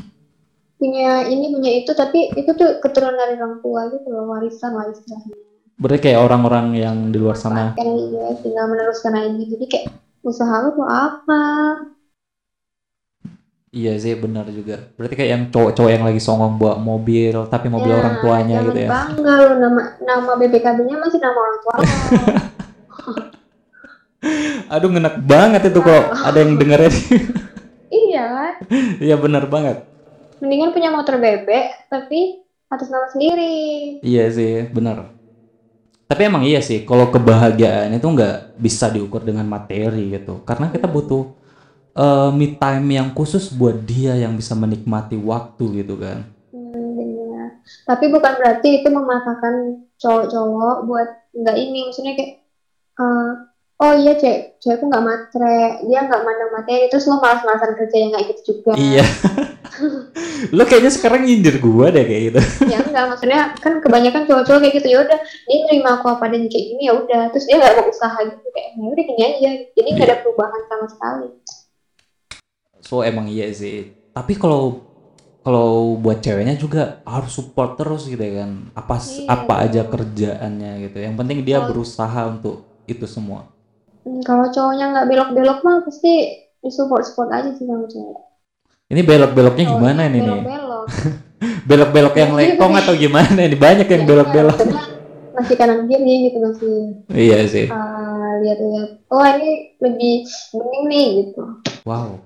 punya 0.84 1.24
ini 1.24 1.48
punya 1.48 1.72
itu 1.74 1.96
tapi 1.96 2.36
itu 2.36 2.52
tuh 2.52 2.84
keturunan 2.84 3.16
dari 3.16 3.40
orang 3.40 3.64
tua 3.64 3.88
gitu 3.88 4.08
loh 4.12 4.28
warisan 4.28 4.76
lah 4.76 4.92
istilahnya. 4.92 5.32
Berarti 5.74 6.00
kayak 6.04 6.20
orang-orang 6.22 6.76
yang 6.76 6.98
di 7.08 7.18
luar 7.18 7.40
sana. 7.40 7.72
Kan 7.74 7.88
iya 7.88 8.36
tinggal 8.38 8.68
meneruskan 8.68 9.16
aja 9.16 9.32
jadi 9.32 9.66
kayak 9.66 9.86
usaha 10.22 10.56
lu 10.60 10.76
tuh 10.76 10.84
apa? 10.84 11.44
Iya 13.74 13.98
sih 13.98 14.14
benar 14.14 14.46
juga. 14.48 14.86
Berarti 14.94 15.16
kayak 15.16 15.32
yang 15.32 15.44
cowok-cowok 15.50 15.90
yang 15.90 16.04
lagi 16.04 16.22
songong 16.22 16.62
bawa 16.62 16.78
mobil 16.78 17.34
tapi 17.48 17.74
mobil 17.74 17.90
Ya, 17.90 17.98
orang 17.98 18.16
tuanya 18.22 18.58
gitu 18.62 18.80
ya. 18.86 18.90
bangga 18.92 19.34
lu 19.40 19.56
nama 19.58 19.82
nama 19.98 20.32
BPKB-nya 20.38 20.96
masih 21.00 21.18
nama 21.18 21.38
orang 21.40 21.58
tua 21.58 21.74
lo. 21.74 21.84
Aduh 24.70 24.90
ngenak 24.90 25.16
banget 25.26 25.62
itu 25.68 25.80
kok 25.80 26.04
ada 26.16 26.38
yang 26.38 26.54
dengerin. 26.56 26.94
iya 27.90 28.24
kan, 28.30 28.54
Iya 29.10 29.16
benar 29.18 29.50
banget. 29.50 29.90
Mendingan 30.44 30.76
punya 30.76 30.92
motor 30.92 31.16
bebek 31.24 31.88
tapi 31.88 32.44
atas 32.68 32.92
nama 32.92 33.08
sendiri. 33.08 33.56
Iya 34.04 34.28
sih, 34.28 34.68
benar. 34.68 35.16
Tapi 36.04 36.22
emang 36.28 36.44
iya 36.44 36.60
sih, 36.60 36.84
kalau 36.84 37.08
kebahagiaan 37.08 37.96
itu 37.96 38.04
nggak 38.04 38.60
bisa 38.60 38.92
diukur 38.92 39.24
dengan 39.24 39.48
materi 39.48 40.12
gitu. 40.12 40.44
Karena 40.44 40.68
kita 40.68 40.86
butuh 40.92 41.32
eh, 41.96 42.30
me 42.36 42.60
time 42.60 43.00
yang 43.00 43.16
khusus 43.16 43.48
buat 43.56 43.80
dia 43.88 44.20
yang 44.20 44.36
bisa 44.36 44.52
menikmati 44.52 45.16
waktu 45.16 45.64
gitu 45.80 45.96
kan. 45.96 46.28
Hmm. 46.52 47.64
Tapi 47.88 48.12
bukan 48.12 48.34
berarti 48.36 48.84
itu 48.84 48.88
memaksakan 48.92 49.88
cowok-cowok 49.96 50.76
buat 50.84 51.10
nggak 51.32 51.56
ini, 51.56 51.80
maksudnya 51.88 52.14
kayak 52.20 52.44
eh, 53.00 53.32
oh 53.84 53.94
iya 53.94 54.16
cewek 54.16 54.56
cewekku 54.64 54.88
nggak 54.88 55.04
matre, 55.04 55.60
dia 55.84 56.00
nggak 56.02 56.24
mandang 56.24 56.52
materi, 56.56 56.88
terus 56.88 57.04
lo 57.04 57.20
malas-malasan 57.20 57.76
kerja 57.76 57.96
yang 58.00 58.10
nggak 58.16 58.24
gitu 58.32 58.42
juga. 58.56 58.72
Iya. 58.80 59.04
Lo 60.52 60.64
kayaknya 60.64 60.92
sekarang 60.92 61.26
nyindir 61.26 61.60
gua 61.60 61.92
deh 61.92 62.04
kayak 62.04 62.22
gitu. 62.30 62.40
ya 62.70 62.80
enggak 62.80 63.06
maksudnya 63.10 63.52
kan 63.58 63.82
kebanyakan 63.82 64.24
cowok-cowok 64.24 64.60
kayak 64.62 64.76
gitu 64.78 64.88
ya 64.88 65.00
udah 65.02 65.20
dia 65.20 65.58
nerima 65.66 65.90
aku 65.98 66.06
apa 66.08 66.24
adanya 66.30 66.48
kayak 66.48 66.66
gini 66.70 66.82
ya 66.88 66.94
udah 66.94 67.22
terus 67.34 67.44
dia 67.44 67.58
nggak 67.58 67.74
mau 67.76 67.90
usaha 67.90 68.18
gitu 68.22 68.48
kayak 68.54 68.70
ya 68.72 68.86
udah 68.86 69.04
gini 69.04 69.22
aja 69.24 69.50
jadi 69.74 69.88
nggak 69.90 70.08
ada 70.08 70.18
perubahan 70.22 70.62
sama 70.70 70.86
sekali 70.88 71.28
So 72.84 73.00
emang 73.02 73.32
iya 73.32 73.48
sih. 73.50 73.96
Tapi 74.12 74.36
kalau 74.36 74.84
kalau 75.40 75.96
buat 75.98 76.20
ceweknya 76.20 76.56
juga 76.56 77.00
harus 77.04 77.32
support 77.32 77.76
terus 77.76 78.06
gitu 78.06 78.20
ya 78.20 78.44
kan. 78.44 78.70
Apa 78.76 79.00
Iya. 79.00 79.28
apa 79.28 79.54
aja 79.60 79.82
kerjaannya 79.84 80.72
gitu. 80.86 80.98
Yang 81.00 81.16
penting 81.18 81.38
dia 81.42 81.58
Kalau- 81.58 81.68
berusaha 81.72 82.22
untuk 82.30 82.68
itu 82.86 83.08
semua. 83.08 83.48
Hmm, 84.04 84.20
kalau 84.22 84.46
cowoknya 84.48 84.86
nggak 84.90 85.08
belok-belok 85.08 85.60
mah 85.60 85.78
pasti 85.82 86.14
disupport 86.60 87.02
support 87.02 87.30
aja 87.32 87.50
sih 87.50 87.64
sama 87.64 87.88
cewek 87.88 88.20
Ini 88.90 89.02
belok-beloknya 89.02 89.66
gimana 89.66 90.02
Cowoknya 90.02 90.06
ini 90.06 90.20
nih? 90.20 90.28
belok-belok 90.40 90.86
Belok-belok 91.70 92.16
yang 92.16 92.32
Iya, 92.32 92.40
lekong 92.52 92.74
iya. 92.74 92.82
atau 92.82 92.94
gimana? 92.94 93.40
Ini 93.42 93.58
banyak 93.58 93.88
yang 93.88 94.04
Ya, 94.04 94.08
belok-belok. 94.08 94.56
maksudnya 94.56 94.84
masih 95.34 95.56
kanan 95.56 95.80
kiri 95.88 96.16
gitu 96.28 96.38
masih 96.38 96.76
Iya 97.10 97.38
sih. 97.48 97.66
uh, 97.66 98.32
lihat-lihat 98.40 98.90
oh 99.08 99.24
ini 99.26 99.50
lebih 99.80 100.16
bening 100.52 100.84
nih 100.86 101.06
gitu 101.22 101.44
Wow. 101.84 102.22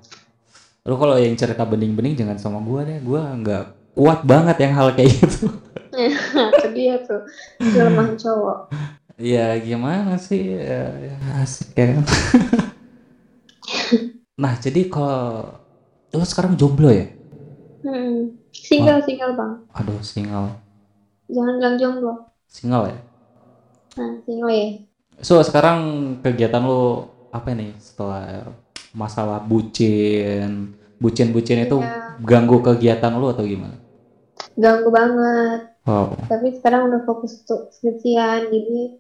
Lu 0.84 0.96
kalau 0.96 1.16
yang 1.16 1.34
cerita 1.34 1.64
bening-bening 1.64 2.14
jangan 2.14 2.38
sama 2.38 2.60
gua 2.60 2.82
deh. 2.82 3.00
Gua 3.00 3.32
nggak 3.34 3.64
kuat 3.94 4.22
banget 4.22 4.58
yang 4.60 4.74
hal 4.74 4.94
kayak 4.94 5.14
gitu. 5.14 5.50
itu 5.98 6.68
dia 6.72 7.02
tuh 7.02 7.26
kelemahan 7.58 8.14
cowok 8.14 8.70
ya 9.18 9.58
gimana 9.58 10.16
sih 10.18 10.54
ya, 10.54 10.82
ya 10.96 11.14
asik 11.42 11.74
ya 11.74 11.86
kan 11.92 12.06
nah 14.38 14.54
jadi 14.56 14.86
kalau 14.88 15.58
lo 16.12 16.26
sekarang 16.26 16.56
jomblo 16.56 16.90
ya 16.90 17.08
Hmm. 17.78 18.36
Single 18.52 19.00
single 19.00 19.38
bang. 19.38 19.54
aduh 19.72 20.02
single 20.02 20.50
Jangan 21.28 21.56
bilang 21.56 21.76
jomblo. 21.78 22.14
single 22.46 22.90
ya 22.90 22.98
Nah 23.96 24.12
single 24.22 24.52
ya. 24.52 24.68
so 25.20 25.40
sekarang 25.40 25.80
kegiatan 26.20 26.60
lo 26.60 27.08
apa 27.30 27.54
nih 27.54 27.72
setelah 27.78 28.50
masalah 28.92 29.40
bucin 29.40 30.74
bucin 30.98 31.32
bucin 31.32 31.64
itu 31.64 31.80
Iya. 31.80 32.18
ganggu 32.20 32.60
kegiatan 32.60 33.14
lo 33.14 33.30
atau 33.30 33.46
gimana 33.46 33.78
Ganggu 34.54 34.90
banget. 34.90 35.78
wow 35.82 36.12
Tapi 36.28 36.48
sekarang 36.54 36.92
udah 36.92 37.02
fokus 37.04 37.40
untuk 37.40 37.72
skripsian 37.72 38.52
jadi 38.52 39.00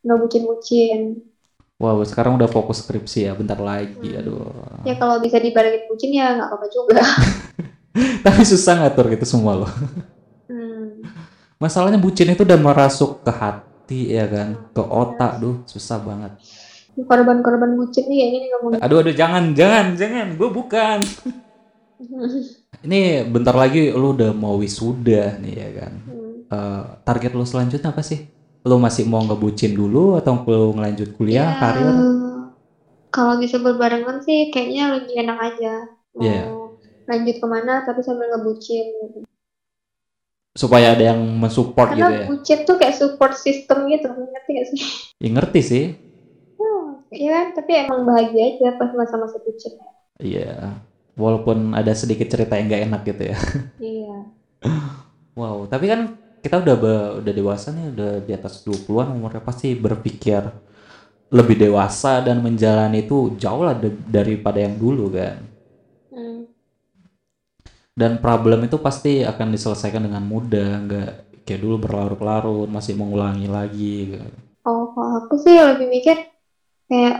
udah 0.00 0.16
bucin-bucin. 0.18 1.00
wow 1.76 1.96
sekarang 2.02 2.36
udah 2.36 2.46
fokus 2.46 2.80
skripsi 2.80 3.24
ya 3.24 3.32
bentar 3.32 3.56
lagi 3.56 4.12
aduh 4.12 4.52
Ya 4.84 4.94
kalau 4.94 5.16
bisa 5.16 5.36
dibarengin 5.36 5.84
bucin 5.86 6.10
ya 6.10 6.34
nggak 6.34 6.48
apa-apa 6.48 6.66
juga. 6.68 7.00
tapi 8.24 8.42
susah 8.42 8.74
ngatur 8.80 9.10
gitu 9.10 9.26
semua 9.26 9.54
lo 9.56 9.68
Hmm. 10.46 11.06
masalahnya 11.56 11.94
bucin 11.96 12.26
itu 12.28 12.42
udah 12.42 12.58
merasuk 12.58 13.22
ke 13.22 13.30
hati 13.30 14.10
ya 14.10 14.26
kan 14.26 14.58
ke 14.70 14.82
otak 14.82 15.38
duh 15.38 15.62
susah 15.64 15.98
banget 15.98 16.34
Korban-korban 17.00 17.78
bucin 17.78 18.04
nih 18.06 18.18
kayaknya 18.20 18.38
nih 18.38 18.50
ngomong. 18.52 18.70
aduh 18.76 18.98
aduh 18.98 19.14
jangan 19.14 19.54
jangan 19.54 19.94
jangan 19.94 20.26
gue 20.34 20.48
bukan 20.50 20.98
ini 22.86 23.00
bentar 23.24 23.52
lagi 23.52 23.90
lu 23.90 24.12
udah 24.12 24.32
mau 24.32 24.56
wisuda 24.56 25.38
nih 25.38 25.54
ya 25.56 25.70
kan 25.78 25.92
Hmm. 26.02 26.18
Eh, 26.50 26.82
target 27.04 27.30
lu 27.30 27.46
selanjutnya 27.46 27.88
apa 27.88 28.02
sih 28.02 28.26
lu 28.68 28.76
masih 28.76 29.04
mau 29.08 29.22
ngebucin 29.24 29.72
dulu 29.72 30.20
atau 30.20 30.32
lu 30.44 30.76
ngelanjut 30.76 31.08
kuliah 31.16 31.48
Ya, 31.48 31.60
karir 31.60 31.86
Kalau 33.10 33.34
bisa 33.42 33.58
berbarengan 33.58 34.22
sih 34.22 34.54
kayaknya 34.54 34.84
lebih 35.00 35.14
enak 35.26 35.38
aja. 35.48 35.74
Mau 36.14 36.22
Iya. 36.22 36.42
lanjut 37.10 37.36
ke 37.42 37.46
mana 37.50 37.82
tapi 37.82 38.00
sambil 38.06 38.30
ngebucin. 38.30 38.86
supaya 40.50 40.92
ada 40.98 41.14
yang 41.14 41.20
mensupport 41.38 41.94
gitu 41.94 42.02
Karena 42.02 42.10
ya 42.10 42.26
bucin 42.26 42.58
tuh 42.66 42.76
kayak 42.76 42.94
support 42.98 43.34
system 43.38 43.86
gitu, 43.86 44.10
ngerti 44.10 44.50
gak 44.58 44.66
sih? 44.74 44.80
ya 45.22 45.28
ngerti 45.30 45.60
sih 45.62 45.84
Hmm, 46.60 47.06
Iya 47.10 47.54
tapi 47.56 47.70
emang 47.86 48.04
bahagia 48.04 48.42
aja 48.54 48.68
pas 48.78 48.90
masa-masa 48.94 49.38
bucin. 49.42 49.72
iya 50.20 50.76
walaupun 51.16 51.72
ada 51.72 51.92
sedikit 51.96 52.28
cerita 52.28 52.56
yang 52.58 52.66
gak 52.68 52.84
enak 52.90 53.00
gitu 53.08 53.22
ya 53.32 53.38
Iya. 53.80 54.16
wow 55.40 55.64
tapi 55.70 55.86
kan 55.88 56.19
kita 56.44 56.56
udah 56.64 56.76
be- 56.82 57.12
udah 57.20 57.32
dewasa 57.40 57.68
nih 57.76 57.86
udah 57.94 58.10
di 58.26 58.32
atas 58.38 58.64
20-an 58.64 59.08
umurnya 59.16 59.42
pasti 59.44 59.68
berpikir 59.76 60.42
lebih 61.38 61.56
dewasa 61.64 62.12
dan 62.26 62.42
menjalani 62.46 63.06
itu 63.06 63.18
jauh 63.42 63.62
lah 63.66 63.76
de- 63.78 64.02
daripada 64.10 64.58
yang 64.66 64.74
dulu 64.78 65.06
kan 65.14 65.36
Hmm. 66.10 66.44
dan 67.94 68.18
problem 68.24 68.64
itu 68.66 68.76
pasti 68.80 69.22
akan 69.26 69.48
diselesaikan 69.54 70.02
dengan 70.08 70.24
mudah 70.24 70.70
nggak 70.86 71.10
kayak 71.44 71.60
dulu 71.60 71.76
berlarut-larut 71.82 72.68
masih 72.70 72.94
mengulangi 72.96 73.48
lagi. 73.50 74.16
Oh, 74.68 74.92
kalau 74.92 75.10
aku 75.24 75.34
sih 75.44 75.56
lebih 75.56 75.88
mikir 75.88 76.16
kayak 76.90 77.16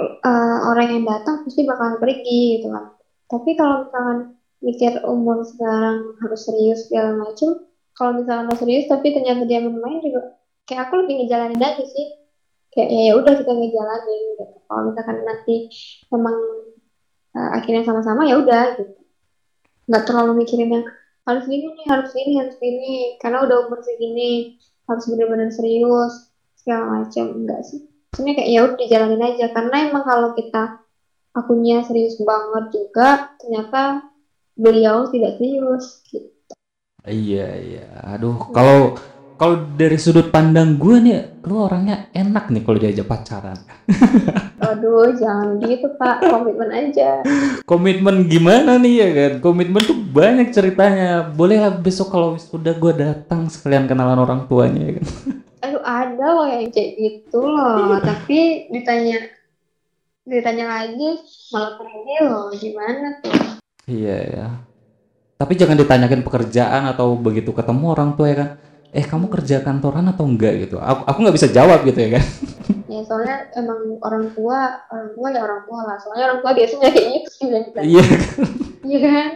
eh, 0.00 0.56
orang 0.70 0.88
yang 0.94 1.04
datang 1.08 1.36
pasti 1.44 1.62
bakalan 1.70 1.96
pergi 2.02 2.40
gitu 2.60 2.68
kan. 2.74 2.84
Tapi 3.32 3.50
kalau 3.60 3.76
misalkan 3.86 4.18
mikir 4.62 4.92
umur 5.08 5.42
sekarang 5.42 5.98
harus 6.22 6.40
serius 6.46 6.80
segala 6.86 7.10
macem, 7.18 7.50
kalau 8.02 8.18
misalkan 8.18 8.50
mau 8.50 8.58
serius 8.58 8.90
tapi 8.90 9.14
ternyata 9.14 9.46
dia 9.46 9.62
main 9.62 10.02
juga, 10.02 10.34
kayak 10.66 10.90
aku 10.90 10.94
lebih 11.06 11.14
ngejalanin 11.22 11.62
aja 11.62 11.84
sih. 11.86 12.06
Kayak 12.74 12.88
ya 12.90 13.02
ya 13.06 13.12
udah 13.20 13.34
kita 13.38 13.52
ngejalanin 13.54 14.20
gitu. 14.34 14.44
Kalau 14.66 14.82
misalkan 14.90 15.16
nanti 15.22 15.56
emang 16.10 16.36
eh, 17.38 17.50
akhirnya 17.62 17.82
sama-sama 17.86 18.26
ya 18.26 18.34
udah 18.42 18.74
gitu. 18.74 18.98
Nggak 19.86 20.02
terlalu 20.10 20.32
mikirin 20.42 20.70
yang 20.74 20.84
harus 21.22 21.44
gini 21.46 21.66
nih, 21.70 21.86
harus 21.86 22.10
gini, 22.10 22.32
harus 22.42 22.56
gini. 22.58 22.92
Karena 23.22 23.38
udah 23.46 23.56
umur 23.62 23.78
segini, 23.86 24.50
harus 24.90 25.04
benar-benar 25.06 25.50
serius 25.54 26.26
segala 26.58 27.02
macam 27.02 27.26
enggak 27.42 27.60
sih 27.66 27.82
sebenarnya 28.12 28.36
kayak 28.38 28.50
ya 28.52 28.60
udah 28.68 28.76
dijalanin 28.78 29.22
aja 29.24 29.46
karena 29.50 29.76
emang 29.88 30.04
kalau 30.04 30.28
kita 30.36 30.62
akunya 31.32 31.80
serius 31.82 32.20
banget 32.20 32.64
juga 32.70 33.08
ternyata 33.40 34.04
beliau 34.52 35.08
tidak 35.08 35.40
serius 35.40 36.04
gitu 36.06 36.28
iya 37.06 37.48
iya. 37.58 37.86
Aduh 38.14 38.38
kalau 38.54 38.94
kalau 39.42 39.58
dari 39.74 39.98
sudut 39.98 40.30
pandang 40.30 40.78
gue 40.78 41.02
nih 41.02 41.42
lu 41.42 41.66
orangnya 41.66 42.06
enak 42.14 42.46
nih 42.54 42.62
kalau 42.62 42.78
diajak 42.78 43.10
pacaran. 43.10 43.58
Aduh 44.70 45.10
jangan 45.18 45.58
gitu 45.58 45.90
pak 45.98 46.22
komitmen 46.22 46.70
aja. 46.70 47.26
Komitmen 47.66 48.30
gimana 48.30 48.78
nih 48.78 48.94
ya 49.02 49.08
kan? 49.10 49.32
Komitmen 49.42 49.82
tuh 49.82 49.98
banyak 49.98 50.54
ceritanya. 50.54 51.26
Boleh 51.26 51.58
lah 51.58 51.74
besok 51.74 52.14
kalau 52.14 52.38
sudah 52.38 52.78
gue 52.78 52.92
datang 52.94 53.50
sekalian 53.50 53.90
kenalan 53.90 54.22
orang 54.22 54.46
tuanya 54.46 54.82
ya 54.86 54.92
kan? 55.02 55.06
Aduh 55.66 55.82
ada 55.82 56.26
loh 56.38 56.46
yang 56.46 56.70
kayak 56.70 56.90
gitu 57.02 57.42
loh. 57.42 57.98
Tapi 57.98 58.70
ditanya 58.70 59.26
ditanya 60.22 60.64
lagi 60.70 61.18
malah 61.50 61.82
pergi 61.82 62.16
loh. 62.22 62.46
Gimana 62.54 63.18
tuh? 63.18 63.58
Iya 63.90 64.18
ya 64.30 64.46
tapi 65.42 65.58
jangan 65.58 65.74
ditanyakan 65.74 66.22
pekerjaan 66.22 66.86
atau 66.86 67.18
begitu 67.18 67.50
ketemu 67.50 67.84
orang 67.90 68.14
tua 68.14 68.30
ya 68.30 68.36
kan? 68.38 68.48
Eh 68.94 69.02
kamu 69.02 69.26
kerja 69.26 69.58
kantoran 69.58 70.06
atau 70.06 70.22
enggak 70.22 70.54
gitu? 70.62 70.78
Aku 70.78 71.02
aku 71.02 71.18
nggak 71.18 71.34
bisa 71.34 71.50
jawab 71.50 71.82
gitu 71.82 71.98
ya 71.98 72.22
kan? 72.22 72.24
Ya 72.92 73.00
soalnya 73.08 73.48
emang 73.56 73.96
orang 74.04 74.36
tua 74.36 74.84
orang 74.92 75.16
tua 75.16 75.26
ya 75.32 75.40
orang 75.40 75.64
tua 75.64 75.80
lah. 75.80 75.96
Soalnya 75.96 76.24
orang 76.28 76.40
tua 76.44 76.52
biasanya 76.52 76.88
kayak 76.92 77.08
gitu 77.08 77.30
sih 77.32 77.46
iya. 77.88 78.04
Iya 78.84 78.98
kan? 79.00 79.28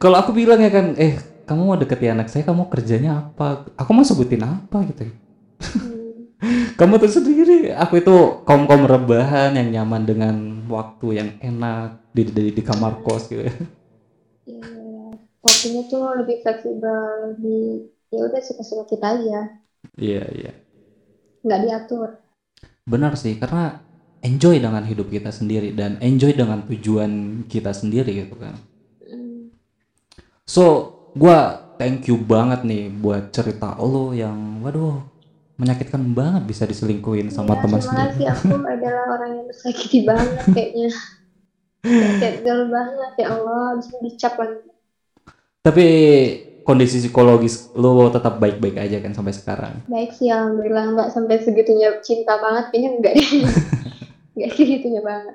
Kalau 0.00 0.16
aku 0.16 0.32
bilang 0.32 0.56
ya 0.56 0.72
kan 0.72 0.96
eh 0.96 1.20
kamu 1.44 1.62
mau 1.68 1.76
deketin 1.76 2.16
anak 2.16 2.32
saya 2.32 2.48
kamu 2.48 2.72
kerjanya 2.72 3.28
apa? 3.28 3.68
Aku 3.76 3.92
mau 3.92 4.08
sebutin 4.08 4.40
apa 4.40 4.88
gitu. 4.88 5.04
Hmm. 5.04 6.32
kamu 6.80 6.96
tuh 6.96 7.12
sendiri. 7.12 7.76
Aku 7.76 8.00
itu 8.00 8.42
kaum 8.48 8.64
kaum 8.64 8.88
rebahan 8.88 9.52
yang 9.52 9.68
nyaman 9.68 10.02
dengan 10.08 10.34
waktu 10.66 11.06
yang 11.12 11.30
enak 11.44 12.08
di 12.16 12.24
di, 12.24 12.44
di 12.56 12.62
kamar 12.64 13.04
kos 13.04 13.28
gitu 13.28 13.46
Iya, 14.50 14.64
waktunya 15.46 15.80
tuh 15.90 16.02
lebih 16.18 16.36
fleksibel 16.42 17.00
di 17.42 17.48
ya 18.12 18.18
udah 18.26 18.40
suka-suka 18.48 18.84
kita 18.92 19.06
aja, 19.16 19.38
iya 19.98 20.24
iya 20.38 20.52
nggak 21.44 21.60
diatur. 21.64 22.08
benar 22.92 23.12
sih 23.22 23.34
karena 23.42 23.64
enjoy 24.28 24.56
dengan 24.58 24.82
hidup 24.90 25.06
kita 25.14 25.30
sendiri 25.30 25.70
dan 25.80 25.92
enjoy 26.02 26.32
dengan 26.34 26.58
tujuan 26.66 27.12
kita 27.52 27.70
sendiri 27.80 28.10
gitu 28.26 28.34
kan 28.42 28.54
Hmm. 29.00 29.48
so 30.46 30.62
gua 31.14 31.62
thank 31.78 32.06
you 32.10 32.16
banget 32.18 32.60
nih 32.66 32.90
buat 32.90 33.30
cerita 33.34 33.74
lo 33.78 34.10
yang 34.14 34.60
waduh 34.64 35.02
menyakitkan 35.58 36.02
banget 36.14 36.42
bisa 36.46 36.64
diselingkuhin 36.70 37.28
sama 37.34 37.54
Ya, 37.54 37.62
teman 37.62 37.80
terima 37.80 37.82
sendiri 37.82 38.10
kasih 38.14 38.26
aku 38.34 38.54
adalah 38.74 39.04
orang 39.14 39.30
yang 39.40 39.46
tersakiti 39.50 39.98
banget 40.08 40.44
kayaknya. 40.54 40.88
Girl 42.42 42.62
banget 42.70 43.12
ya 43.22 43.26
Allah, 43.38 43.78
bisa 43.78 43.94
dicap 44.02 44.34
lagi. 44.38 44.66
tapi 45.58 45.86
kondisi 46.64 47.00
psikologis 47.00 47.72
lo 47.76 48.08
tetap 48.08 48.40
baik-baik 48.40 48.76
aja 48.76 49.00
kan 49.00 49.12
sampai 49.12 49.32
sekarang 49.32 49.74
Baik 49.88 50.12
sih, 50.12 50.28
alhamdulillah 50.28 50.96
nggak 50.96 51.10
sampai 51.12 51.40
segitunya 51.40 51.96
cinta 52.04 52.36
banget, 52.40 52.72
kayaknya 52.72 52.90
enggak 52.98 53.14
deh. 53.16 53.30
Nggak 54.38 54.54
segitunya 54.54 55.02
banget. 55.02 55.34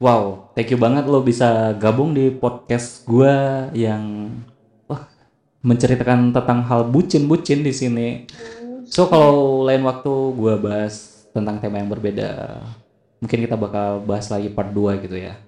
Wow, 0.00 0.50
thank 0.56 0.72
you 0.72 0.80
banget 0.80 1.04
lo 1.06 1.20
bisa 1.20 1.76
gabung 1.76 2.16
di 2.16 2.32
podcast 2.32 3.04
gua 3.04 3.68
yang 3.76 4.32
wah 4.88 5.06
menceritakan 5.60 6.32
tentang 6.32 6.64
hal 6.66 6.88
bucin-bucin 6.88 7.60
di 7.60 7.70
sini. 7.70 8.08
Hmm. 8.32 8.82
So 8.88 9.06
kalau 9.12 9.62
lain 9.62 9.84
waktu 9.84 10.10
gua 10.34 10.56
bahas 10.56 11.22
tentang 11.36 11.60
tema 11.60 11.78
yang 11.78 11.92
berbeda, 11.92 12.64
mungkin 13.22 13.38
kita 13.46 13.54
bakal 13.54 14.02
bahas 14.02 14.26
lagi 14.26 14.50
part 14.50 14.74
2 14.74 14.98
gitu 15.06 15.14
ya. 15.14 15.38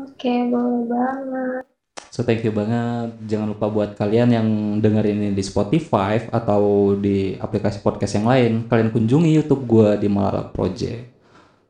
Oke, 0.00 0.32
boleh 0.48 0.88
banget. 0.88 1.62
So 2.08 2.24
thank 2.24 2.40
you 2.46 2.54
banget. 2.54 3.12
Jangan 3.28 3.52
lupa 3.52 3.68
buat 3.68 3.92
kalian 3.92 4.32
yang 4.32 4.48
dengerin 4.80 5.20
ini 5.20 5.30
di 5.36 5.44
Spotify 5.44 6.16
atau 6.32 6.94
di 6.96 7.36
aplikasi 7.36 7.84
podcast 7.84 8.16
yang 8.16 8.30
lain, 8.30 8.52
kalian 8.70 8.88
kunjungi 8.88 9.34
YouTube 9.34 9.68
gua 9.68 10.00
di 10.00 10.08
Malala 10.08 10.48
Project. 10.48 11.12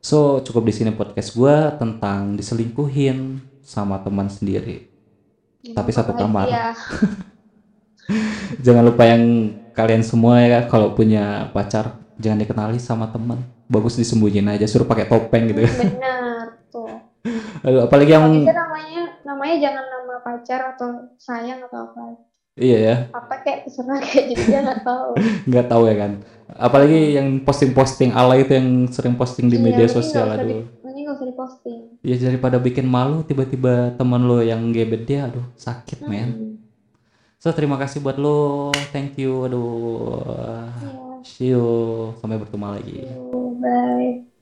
So 0.04 0.44
cukup 0.44 0.68
di 0.68 0.74
sini 0.76 0.92
podcast 0.94 1.34
gua 1.34 1.74
tentang 1.74 2.36
diselingkuhin 2.38 3.42
sama 3.64 3.98
teman 4.04 4.28
sendiri. 4.28 4.86
Tapi 5.64 5.90
satu 5.90 6.12
kamar. 6.12 6.46
Ya, 6.46 6.76
Jangan 8.68 8.84
lupa 8.84 9.08
yang 9.08 9.48
kalian 9.72 10.04
semua 10.04 10.44
ya 10.44 10.68
kalau 10.68 10.92
punya 10.92 11.48
pacar 11.56 12.03
jangan 12.16 12.38
dikenali 12.38 12.78
sama 12.78 13.08
teman. 13.08 13.40
Bagus 13.64 13.94
disembunyiin 13.94 14.46
aja, 14.46 14.64
suruh 14.64 14.84
pakai 14.84 15.06
topeng 15.06 15.48
gitu. 15.48 15.64
Ya. 15.64 15.70
benar 15.72 16.44
tuh. 16.68 16.88
Aduh, 17.64 17.86
apalagi 17.86 18.12
yang 18.12 18.28
namanya, 18.44 19.02
namanya 19.24 19.56
jangan 19.56 19.84
nama 19.84 20.14
pacar 20.20 20.60
atau 20.74 20.88
sayang 21.16 21.64
atau 21.64 21.88
apa. 21.88 22.02
iya 22.54 22.78
ya. 22.78 22.96
Apa 23.10 23.40
kayak 23.40 23.66
terserah 23.66 23.98
kayak 23.98 24.24
jadi 24.30 24.42
dia 24.44 24.60
nggak 24.62 24.82
tahu. 24.82 25.08
Nggak 25.48 25.66
tahu 25.66 25.82
ya 25.84 25.96
kan. 25.96 26.12
Apalagi 26.54 27.16
yang 27.16 27.40
posting-posting 27.40 28.12
ala 28.12 28.36
itu 28.36 28.52
yang 28.52 28.68
sering 28.86 29.16
posting 29.16 29.48
di 29.48 29.56
Iya, 29.56 29.64
media 29.64 29.86
sosial 29.88 30.28
aduh. 30.28 30.62
mending 30.84 31.02
nggak 31.02 31.16
usah 31.16 31.26
diposting. 31.26 31.80
Ya 31.98 32.14
daripada 32.14 32.60
bikin 32.60 32.84
malu 32.84 33.24
tiba-tiba 33.24 33.96
teman 33.96 34.22
lo 34.22 34.38
yang 34.38 34.60
gebet 34.70 35.02
dia 35.02 35.26
aduh 35.26 35.42
sakit 35.56 36.04
men. 36.04 36.28
Hmm, 36.28 36.52
so 37.40 37.50
terima 37.50 37.74
kasih 37.74 37.98
buat 37.98 38.14
lo. 38.16 38.70
Thank 38.92 39.18
you 39.18 39.48
aduh. 39.48 40.68
Iya 40.78 41.03
see 41.34 41.50
you. 41.52 41.62
Sampai 42.20 42.36
bertemu 42.42 42.66
lagi. 42.74 42.98
Yuk, 43.02 43.60
bye 43.60 44.33